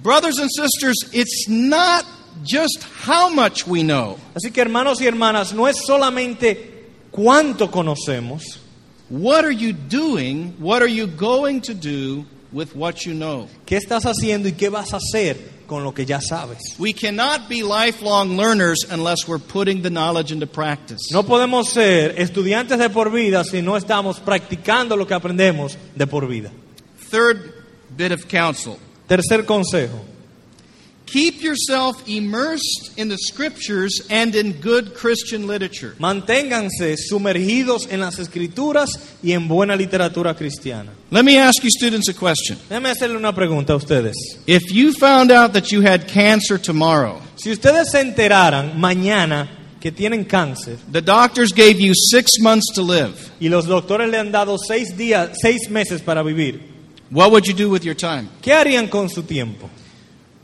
Brothers 0.02 0.40
and 0.40 0.50
sisters, 0.50 0.96
it's 1.12 1.50
not 1.50 2.06
just 2.44 2.86
how 3.06 3.30
much 3.30 3.66
we 3.68 3.84
know. 3.84 4.18
Así 4.36 4.52
que 4.52 4.62
hermanos 4.62 5.02
y 5.02 5.08
hermanas, 5.08 5.54
no 5.54 5.68
es 5.68 5.78
solamente 5.86 6.86
cuánto 7.12 7.70
conocemos, 7.72 8.60
What 9.10 9.46
are 9.46 9.54
you 9.54 9.72
doing? 9.72 10.54
What 10.60 10.82
are 10.82 10.90
you 10.90 11.08
going 11.08 11.62
to 11.62 11.74
do 11.74 12.26
with 12.52 12.76
what 12.76 13.06
you 13.06 13.14
know? 13.14 13.48
qué 13.66 13.78
estás 13.78 14.04
haciendo 14.06 14.50
y 14.50 14.52
qué 14.52 14.70
vas 14.70 14.94
a 14.94 14.98
hacer 14.98 15.38
con 15.66 15.84
lo 15.84 15.94
que 15.94 16.06
ya 16.06 16.20
sabes. 16.20 16.76
We 16.78 16.92
cannot 16.94 17.48
be 17.48 17.64
lifelong 17.64 18.36
learners 18.36 18.86
unless 18.90 19.28
we're 19.28 19.40
putting 19.40 19.82
the 19.82 19.90
knowledge 19.90 20.34
into 20.34 20.46
practice. 20.46 21.10
No 21.12 21.24
podemos 21.24 21.70
ser 21.70 22.16
estudiantes 22.20 22.80
de 22.80 22.90
por 22.90 23.10
vida 23.10 23.46
si 23.46 23.62
no 23.62 23.78
estamos 23.78 24.20
practicando 24.20 24.98
lo 24.98 25.06
que 25.08 25.14
aprendemos 25.14 25.78
de 25.96 26.06
por 26.06 26.28
vida. 26.28 26.52
Third 27.10 27.54
bit 27.96 28.12
of 28.12 28.28
counsel 28.28 28.78
Tercer 29.08 29.46
consejo, 29.46 30.02
keep 31.08 31.42
yourself 31.42 32.08
immersed 32.08 32.92
in 32.98 33.08
the 33.08 33.18
scriptures 33.18 34.06
and 34.10 34.36
in 34.36 34.54
good 34.62 34.94
Christian 34.94 35.48
literature. 35.48 35.96
manténganse 36.00 36.96
sumergidos 36.98 37.88
en 37.90 38.02
las 38.02 38.20
escrituras 38.20 38.90
y 39.24 39.32
en 39.32 39.48
buena 39.48 39.76
literatura 39.76 40.36
cristiana. 40.36 40.92
Let 41.10 41.24
me 41.24 41.40
ask 41.40 41.64
you, 41.64 41.70
students, 41.70 42.10
a 42.10 42.14
question. 42.14 42.58
Déjame 42.70 42.90
hacerle 42.90 43.18
una 43.18 43.34
pregunta 43.34 43.74
a 43.74 43.78
ustedes. 43.78 44.16
If 44.46 44.72
you 44.72 44.92
found 44.94 45.32
out 45.32 45.54
that 45.54 45.72
you 45.72 45.82
had 45.82 46.08
cancer 46.08 46.60
tomorrow, 46.60 47.22
Si 47.38 47.52
ustedes 47.52 47.92
se 47.92 48.02
enteraran 48.02 48.78
mañana 48.78 49.48
que 49.80 49.92
tienen 49.92 50.26
cáncer 50.26 50.78
the 50.92 51.02
doctors 51.02 51.54
gave 51.54 51.80
you 51.80 51.94
six 51.94 52.32
months 52.42 52.66
to 52.74 52.82
live, 52.82 53.14
y 53.40 53.48
los 53.48 53.66
doctores 53.68 54.10
le 54.10 54.18
han 54.18 54.32
dado 54.32 54.58
seis 54.58 54.98
días, 54.98 55.38
seis 55.42 55.70
meses 55.70 56.02
para 56.02 56.24
vivir, 56.24 56.60
what 57.12 57.32
would 57.32 57.46
you 57.46 57.54
do 57.54 57.70
with 57.70 57.84
your 57.84 57.96
time? 57.96 58.28
¿qué 58.42 58.52
harían 58.54 58.90
con 58.90 59.08
su 59.08 59.24
tiempo? 59.24 59.70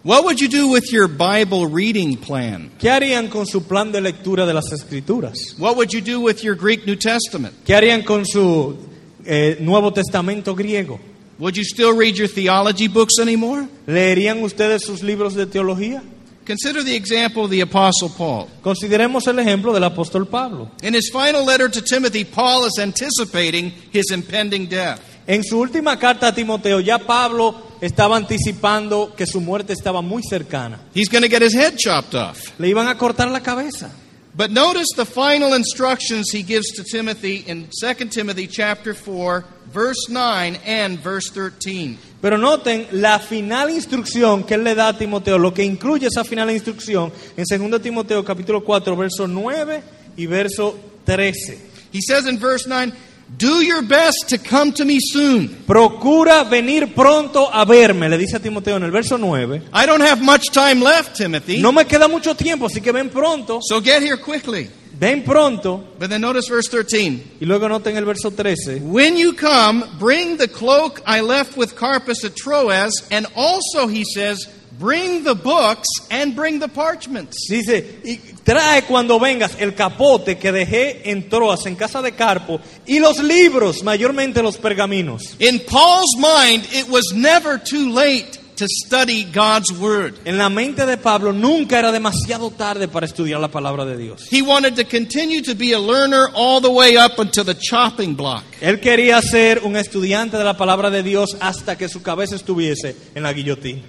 What 0.04 0.26
would 0.26 0.42
you 0.42 0.50
do 0.50 0.68
with 0.68 0.92
your 0.92 1.08
Bible 1.08 1.66
reading 1.66 2.18
plan? 2.18 2.72
¿Qué 2.78 2.90
harían 2.90 3.30
con 3.30 3.46
su 3.46 3.62
plan 3.62 3.94
de 3.94 4.02
lectura 4.02 4.46
de 4.46 4.54
las 4.54 4.74
escrituras? 4.74 5.56
What 5.58 5.78
would 5.78 5.94
you 5.94 6.02
do 6.02 6.20
with 6.20 6.44
your 6.44 6.56
Greek 6.56 6.86
New 6.86 6.98
Testament? 6.98 7.56
¿Qué 7.64 7.74
harían 7.74 8.04
con 8.04 8.26
su 8.26 8.76
eh, 9.24 9.56
Nuevo 9.62 9.94
Testamento 9.94 10.56
griego? 10.56 11.00
Would 11.40 11.56
you 11.56 11.64
still 11.64 11.96
read 11.96 12.16
your 12.18 12.28
theology 12.28 12.90
books 12.90 13.18
anymore? 13.18 13.70
¿Leerían 13.88 14.44
ustedes 14.44 14.84
sus 14.84 15.04
libros 15.04 15.36
de 15.36 15.46
teología? 15.46 16.04
Consider 16.46 16.84
the 16.84 16.98
example 16.98 17.46
of 17.46 17.52
the 17.52 17.62
Apostle 17.62 18.10
Paul. 18.10 18.50
Consideremos 18.62 19.26
el 19.28 19.40
ejemplo 19.40 19.72
del 19.72 19.86
apóstol 19.86 20.28
Pablo. 20.30 20.70
In 20.82 20.94
his 20.94 21.10
final 21.14 21.46
letter 21.46 21.70
to 21.70 21.82
Timothy, 21.82 22.26
Paul 22.26 22.66
is 22.66 22.78
anticipating 22.78 23.72
his 23.94 24.12
impending 24.12 24.68
death. 24.68 25.13
En 25.26 25.44
su 25.44 25.60
última 25.60 25.98
carta 25.98 26.28
a 26.28 26.36
Timoteo, 26.36 26.80
ya 26.80 27.00
Pablo 27.00 27.56
estaba 27.80 28.18
anticipando 28.18 29.14
que 29.16 29.26
su 29.26 29.40
muerte 29.40 29.74
estaba 29.74 30.02
muy 30.02 30.22
cercana. 30.24 30.80
He's 30.94 31.10
going 31.10 31.24
to 31.24 31.30
get 31.30 31.42
his 31.42 31.56
head 31.56 31.76
chopped 31.78 32.14
off. 32.14 32.40
Le 32.60 32.68
iban 32.68 32.88
a 32.88 32.98
cortar 32.98 33.30
la 33.30 33.42
cabeza. 33.42 33.90
But 34.36 34.50
notice 34.50 34.88
the 34.96 35.06
final 35.06 35.54
instructions 35.54 36.32
he 36.32 36.42
gives 36.42 36.72
to 36.72 36.84
Timothy 36.84 37.44
in 37.46 37.70
2 37.80 38.10
Timothy 38.10 38.48
chapter 38.48 38.96
4, 38.96 39.46
verse 39.68 40.10
9 40.10 40.58
and 40.66 40.98
verse 40.98 41.30
13. 41.30 42.00
Pero 42.20 42.38
noten 42.38 42.88
la 42.94 43.20
final 43.20 43.70
instrucción 43.70 44.44
que 44.44 44.56
él 44.56 44.64
le 44.64 44.74
da 44.74 44.88
a 44.88 44.98
Timoteo, 44.98 45.38
lo 45.38 45.54
que 45.54 45.64
incluye 45.64 46.08
esa 46.08 46.24
final 46.24 46.50
instrucción 46.50 47.12
en 47.38 47.70
2 47.72 47.82
Timoteo 47.82 48.26
capítulo 48.26 48.64
4, 48.64 48.96
verso 48.96 49.28
9 49.28 49.84
y 50.18 50.26
verso 50.26 50.80
13. 51.06 51.60
He 51.92 52.02
says 52.02 52.26
in 52.26 52.40
verse 52.40 52.68
9, 52.68 52.92
Do 53.36 53.64
your 53.64 53.82
best 53.82 54.30
to 54.30 54.38
come 54.38 54.72
to 54.74 54.86
me 54.86 55.00
soon. 55.02 55.50
Procura 55.66 56.44
venir 56.44 56.94
pronto 56.94 57.50
a 57.52 57.66
verme, 57.66 58.08
le 58.10 58.18
dice 58.18 58.36
a 58.36 58.40
Timoteo 58.40 58.76
en 58.78 58.84
el 58.84 58.92
verso 58.92 59.18
9. 59.18 59.64
I 59.74 59.86
don't 59.86 60.02
have 60.02 60.22
much 60.22 60.52
time 60.52 60.82
left, 60.82 61.16
Timothy. 61.18 61.60
No 61.62 61.72
me 61.72 61.86
queda 61.86 62.08
mucho 62.08 62.36
tiempo, 62.36 62.68
así 62.68 62.82
que 62.82 62.92
ven 62.92 63.10
pronto, 63.10 63.60
So 63.62 63.82
get 63.82 64.04
here 64.04 64.18
quickly. 64.18 64.70
ven 65.00 65.24
pronto. 65.24 65.84
But 65.98 66.10
then 66.12 66.22
notice 66.22 66.48
verse 66.48 66.68
13. 66.70 67.38
Y 67.42 67.46
luego 67.46 67.68
noten 67.68 67.96
el 67.98 68.06
verso 68.06 68.30
13. 68.30 68.80
When 68.92 69.18
you 69.18 69.34
come, 69.34 69.84
bring 70.00 70.38
the 70.38 70.48
cloak 70.48 71.02
I 71.06 71.22
left 71.22 71.58
with 71.58 71.76
Carpus 71.76 72.24
at 72.24 72.36
Troas, 72.36 72.92
and 73.10 73.26
also, 73.36 73.88
he 73.88 74.04
says, 74.06 74.48
bring 74.80 75.24
the 75.24 75.36
books 75.36 75.88
and 76.10 76.36
bring 76.36 76.60
the 76.60 76.68
parchments. 76.68 77.48
Dice, 77.50 78.00
y 78.04 78.18
trae 78.44 78.84
cuando 78.84 79.20
vengas 79.20 79.56
el 79.60 79.74
capote 79.74 80.38
que 80.38 80.52
dejé 80.52 81.10
en 81.10 81.30
Troas, 81.30 81.66
en 81.66 81.76
casa 81.76 82.02
de 82.02 82.14
Carpo, 82.14 82.60
y 82.86 83.00
los 83.00 83.22
libros, 83.24 83.84
mayormente 83.84 84.42
los 84.42 84.58
pergaminos. 84.58 85.36
In 85.40 85.60
Paul's 85.60 86.16
mind, 86.18 86.66
it 86.74 86.90
was 86.90 87.14
never 87.14 87.58
too 87.58 87.90
late 87.90 88.40
to 88.56 88.68
study 88.68 89.24
God's 89.24 89.72
Word. 89.72 90.16
En 90.26 90.38
la 90.38 90.50
mente 90.50 90.86
de 90.86 90.98
Pablo 90.98 91.34
nunca 91.34 91.80
era 91.80 91.92
demasiado 91.92 92.52
tarde 92.52 92.88
para 92.88 93.06
estudiar 93.06 93.40
la 93.40 93.50
palabra 93.50 93.86
de 93.86 93.98
Dios. 93.98 94.28
He 94.32 94.42
wanted 94.42 94.76
to 94.76 94.86
continue 94.86 95.42
to 95.42 95.56
be 95.56 95.74
a 95.74 95.80
learner 95.80 96.28
all 96.34 96.62
the 96.62 96.70
way 96.70 96.98
up 96.98 97.20
until 97.20 97.44
the 97.44 97.56
chopping 97.56 98.16
block. 98.16 98.44
Él 98.62 98.80
quería 98.80 99.22
ser 99.22 99.62
un 99.64 99.76
estudiante 99.76 100.38
de 100.38 100.44
la 100.44 100.56
palabra 100.56 100.90
de 100.90 101.04
Dios 101.04 101.36
hasta 101.40 101.78
que 101.78 101.90
su 101.90 102.02
cabeza 102.02 102.36
estuviese 102.36 102.96
en 103.16 103.24
la 103.24 103.34
guillotina. 103.34 103.82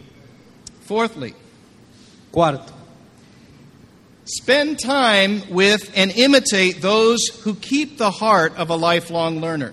Fourthly, 0.85 1.35
Cuarto, 2.33 2.73
spend 4.25 4.79
time 4.79 5.43
with 5.51 5.91
and 5.97 6.11
imitate 6.13 6.81
those 6.81 7.27
who 7.43 7.55
keep 7.55 7.99
the 7.99 8.11
heart 8.11 8.57
of 8.57 8.71
a 8.71 8.77
lifelong 8.77 9.41
learner. 9.41 9.73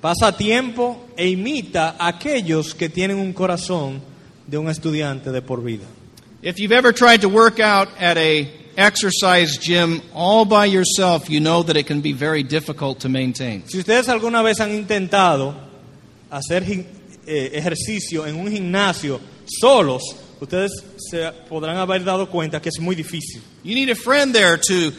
pasa 0.00 0.32
tiempo 0.32 1.08
e 1.16 1.28
imita 1.28 1.96
a 1.98 2.08
aquellos 2.08 2.74
que 2.74 2.88
tienen 2.88 3.18
un 3.18 3.32
corazón 3.32 4.00
de 4.46 4.58
un 4.58 4.68
estudiante 4.68 5.30
de 5.30 5.42
por 5.42 5.62
vida. 5.62 5.84
If 6.40 6.58
you've 6.60 6.72
ever 6.72 6.92
tried 6.92 7.22
to 7.22 7.28
work 7.28 7.58
out 7.58 7.88
at 7.98 8.16
a 8.16 8.48
exercise 8.76 9.58
gym 9.58 10.00
all 10.14 10.44
by 10.44 10.66
yourself, 10.66 11.28
you 11.28 11.40
know 11.40 11.64
that 11.64 11.76
it 11.76 11.86
can 11.86 12.00
be 12.00 12.12
very 12.12 12.44
difficult 12.44 13.00
to 13.00 13.08
maintain. 13.08 13.64
Si 13.66 13.78
ustedes 13.78 14.08
alguna 14.08 14.42
vez 14.42 14.60
han 14.60 14.70
intentado 14.70 15.54
hacer 16.30 16.62
eh, 17.26 17.50
ejercicio 17.54 18.24
en 18.24 18.36
un 18.36 18.50
gimnasio 18.50 19.20
solos, 19.48 20.02
ustedes 20.40 20.72
se 20.96 21.30
podrán 21.48 21.76
haber 21.76 22.04
dado 22.04 22.28
cuenta 22.28 22.60
que 22.60 22.68
es 22.68 22.78
muy 22.80 22.94
difícil. 22.94 23.42
You 23.64 23.74
need 23.74 23.90
a 23.90 23.94
friend 23.94 24.34
there 24.34 24.56
to 24.56 24.92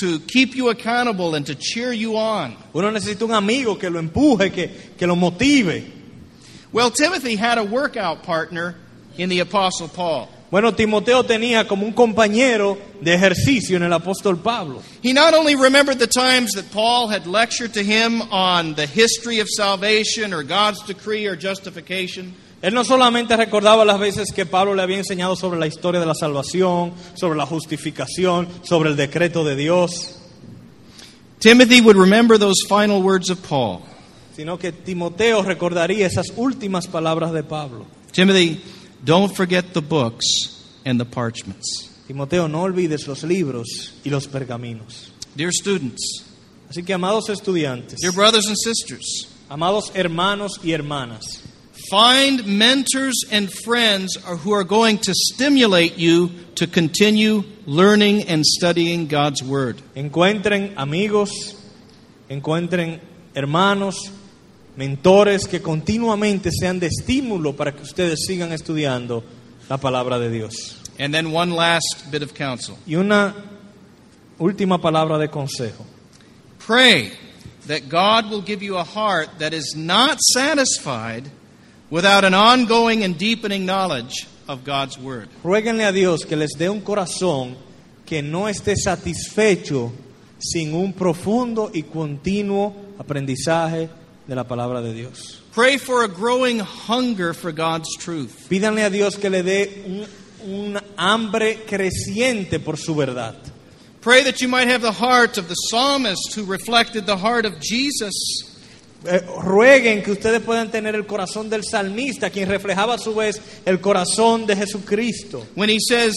to 0.00 0.18
keep 0.20 0.54
you 0.54 0.68
accountable 0.68 1.34
and 1.34 1.46
to 1.46 1.54
cheer 1.54 1.92
you 1.92 2.16
on. 2.16 2.56
Uno 2.74 2.90
necesita 2.90 3.24
un 3.24 3.32
amigo 3.32 3.78
que 3.78 3.88
lo 3.88 4.00
empuje, 4.00 4.52
que, 4.52 4.68
que 4.96 5.06
lo 5.06 5.16
motive. 5.16 5.92
Well, 6.72 6.90
Timothy 6.90 7.36
had 7.36 7.58
a 7.58 7.64
workout 7.64 8.22
partner 8.22 8.74
in 9.16 9.28
the 9.28 9.40
apostle 9.40 9.88
Paul. 9.88 10.28
Bueno, 10.50 10.72
Timoteo 10.72 11.24
tenía 11.24 11.66
como 11.66 11.84
un 11.86 11.92
compañero 11.92 12.78
de 13.00 13.14
ejercicio 13.14 13.76
en 13.76 13.82
el 13.82 13.92
apóstol 13.92 14.42
Pablo. 14.42 14.80
He 15.02 15.12
not 15.12 15.34
only 15.34 15.56
remembered 15.56 15.98
the 15.98 16.06
times 16.06 16.52
that 16.52 16.70
Paul 16.70 17.08
had 17.08 17.26
lectured 17.26 17.74
to 17.74 17.82
him 17.82 18.22
on 18.30 18.74
the 18.74 18.86
history 18.86 19.40
of 19.40 19.48
salvation 19.48 20.32
or 20.32 20.44
God's 20.44 20.82
decree 20.82 21.26
or 21.26 21.34
justification, 21.34 22.34
Él 22.66 22.74
no 22.74 22.84
solamente 22.84 23.36
recordaba 23.36 23.84
las 23.84 24.00
veces 24.00 24.32
que 24.34 24.44
Pablo 24.44 24.74
le 24.74 24.82
había 24.82 24.98
enseñado 24.98 25.36
sobre 25.36 25.56
la 25.60 25.68
historia 25.68 26.00
de 26.00 26.06
la 26.06 26.16
salvación, 26.16 26.94
sobre 27.14 27.38
la 27.38 27.46
justificación, 27.46 28.48
sobre 28.64 28.90
el 28.90 28.96
decreto 28.96 29.44
de 29.44 29.54
Dios, 29.54 30.16
Timothy 31.38 31.80
would 31.80 31.96
remember 31.96 32.36
those 32.36 32.66
final 32.68 33.00
words 33.00 33.30
of 33.30 33.38
Paul. 33.48 33.82
sino 34.34 34.58
que 34.58 34.72
Timoteo 34.72 35.44
recordaría 35.44 36.08
esas 36.08 36.32
últimas 36.34 36.88
palabras 36.88 37.32
de 37.32 37.44
Pablo. 37.44 37.86
Timothy, 38.10 38.60
don't 39.04 39.32
forget 39.32 39.72
the 39.72 39.80
books 39.80 40.64
and 40.84 40.98
the 40.98 41.06
parchments. 41.06 41.88
Timoteo, 42.08 42.48
no 42.48 42.62
olvides 42.62 43.06
los 43.06 43.22
libros 43.22 43.94
y 44.02 44.10
los 44.10 44.26
pergaminos. 44.26 45.12
Dear 45.36 45.52
students, 45.52 46.24
Así 46.68 46.82
que, 46.82 46.92
amados 46.92 47.28
estudiantes, 47.28 48.00
dear 48.00 48.12
brothers 48.12 48.48
and 48.48 48.56
sisters, 48.56 49.28
amados 49.48 49.92
hermanos 49.94 50.58
y 50.64 50.72
hermanas, 50.72 51.42
Find 51.90 52.46
mentors 52.46 53.14
and 53.30 53.52
friends 53.52 54.16
who 54.40 54.52
are 54.52 54.64
going 54.64 54.98
to 54.98 55.12
stimulate 55.14 55.96
you 55.98 56.30
to 56.56 56.66
continue 56.66 57.44
learning 57.64 58.24
and 58.24 58.44
studying 58.44 59.06
God's 59.06 59.42
Word. 59.42 59.80
Encuentren 59.94 60.74
amigos, 60.76 61.30
encuentren 62.28 63.00
hermanos, 63.34 64.10
mentores 64.76 65.46
que 65.46 65.60
continuamente 65.60 66.50
sean 66.50 66.80
de 66.80 66.88
estímulo 66.88 67.56
para 67.56 67.72
que 67.72 67.82
ustedes 67.82 68.26
sigan 68.26 68.52
estudiando 68.52 69.22
la 69.68 69.76
palabra 69.76 70.18
de 70.18 70.30
Dios. 70.30 70.82
And 70.98 71.14
then 71.14 71.30
one 71.30 71.50
last 71.50 72.10
bit 72.10 72.22
of 72.22 72.32
counsel 72.34 72.78
Y 72.86 72.94
una 72.94 73.34
última 74.38 74.80
palabra 74.80 75.18
de 75.18 75.28
consejo. 75.28 75.84
pray 76.58 77.12
that 77.66 77.88
God 77.88 78.30
will 78.30 78.40
give 78.42 78.62
you 78.62 78.76
a 78.76 78.84
heart 78.84 79.28
that 79.38 79.52
is 79.52 79.74
not 79.76 80.18
satisfied 80.20 81.30
without 81.90 82.24
an 82.24 82.34
ongoing 82.34 83.04
and 83.04 83.18
deepening 83.18 83.64
knowledge 83.64 84.26
of 84.48 84.64
God's 84.64 84.98
Word. 84.98 85.28
Ruéguenle 85.42 85.88
a 85.88 85.92
Dios 85.92 86.24
que 86.24 86.36
les 86.36 86.50
dé 86.56 86.68
un 86.68 86.80
corazón 86.80 87.56
que 88.04 88.22
no 88.22 88.48
esté 88.48 88.76
satisfecho 88.76 89.92
sin 90.38 90.74
un 90.74 90.92
profundo 90.92 91.70
y 91.72 91.82
continuo 91.82 92.74
aprendizaje 92.98 93.88
de 94.26 94.34
la 94.34 94.44
palabra 94.44 94.80
de 94.80 94.92
Dios. 94.92 95.42
Pray 95.52 95.78
for 95.78 96.04
a 96.04 96.08
growing 96.08 96.60
hunger 96.60 97.32
for 97.32 97.52
God's 97.52 97.96
truth. 97.96 98.48
Pídanle 98.48 98.84
a 98.84 98.90
Dios 98.90 99.16
que 99.16 99.30
le 99.30 99.42
dé 99.42 99.84
un, 99.86 100.06
un 100.50 100.80
hambre 100.96 101.64
creciente 101.66 102.58
por 102.62 102.76
su 102.76 102.94
verdad. 102.94 103.36
Pray 104.00 104.22
that 104.22 104.40
you 104.40 104.48
might 104.48 104.68
have 104.68 104.82
the 104.82 104.92
heart 104.92 105.38
of 105.38 105.48
the 105.48 105.54
psalmist 105.54 106.34
who 106.34 106.44
reflected 106.44 107.06
the 107.06 107.16
heart 107.16 107.44
of 107.44 107.58
Jesus. 107.60 108.55
Eh, 109.08 109.24
rueguen 109.40 110.02
que 110.02 110.12
ustedes 110.12 110.40
puedan 110.40 110.70
tener 110.70 110.94
el 110.94 111.06
corazón 111.06 111.48
del 111.48 111.64
salmista, 111.64 112.30
quien 112.30 112.48
reflejaba 112.48 112.94
a 112.94 112.98
su 112.98 113.14
vez 113.14 113.40
el 113.64 113.80
corazón 113.80 114.46
de 114.46 114.56
Jesucristo. 114.56 115.46
when 115.54 115.68
he 115.68 115.78
says, 115.78 116.14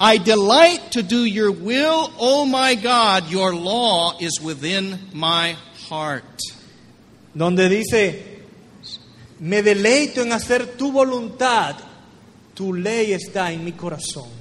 I 0.00 0.18
delight 0.18 0.92
to 0.92 1.02
do 1.02 1.24
your 1.24 1.50
will, 1.50 2.12
O 2.18 2.46
my 2.46 2.74
God, 2.76 3.30
your 3.30 3.54
law 3.54 4.16
is 4.20 4.40
within 4.40 4.98
my 5.12 5.56
heart. 5.88 6.38
Donde 7.34 7.68
dice, 7.68 8.42
me 9.40 9.62
deleito 9.62 10.22
en 10.22 10.32
hacer 10.32 10.76
tu 10.76 10.92
voluntad, 10.92 11.76
tu 12.54 12.74
ley 12.74 13.12
está 13.12 13.52
en 13.52 13.64
mi 13.64 13.72
corazón. 13.72 14.37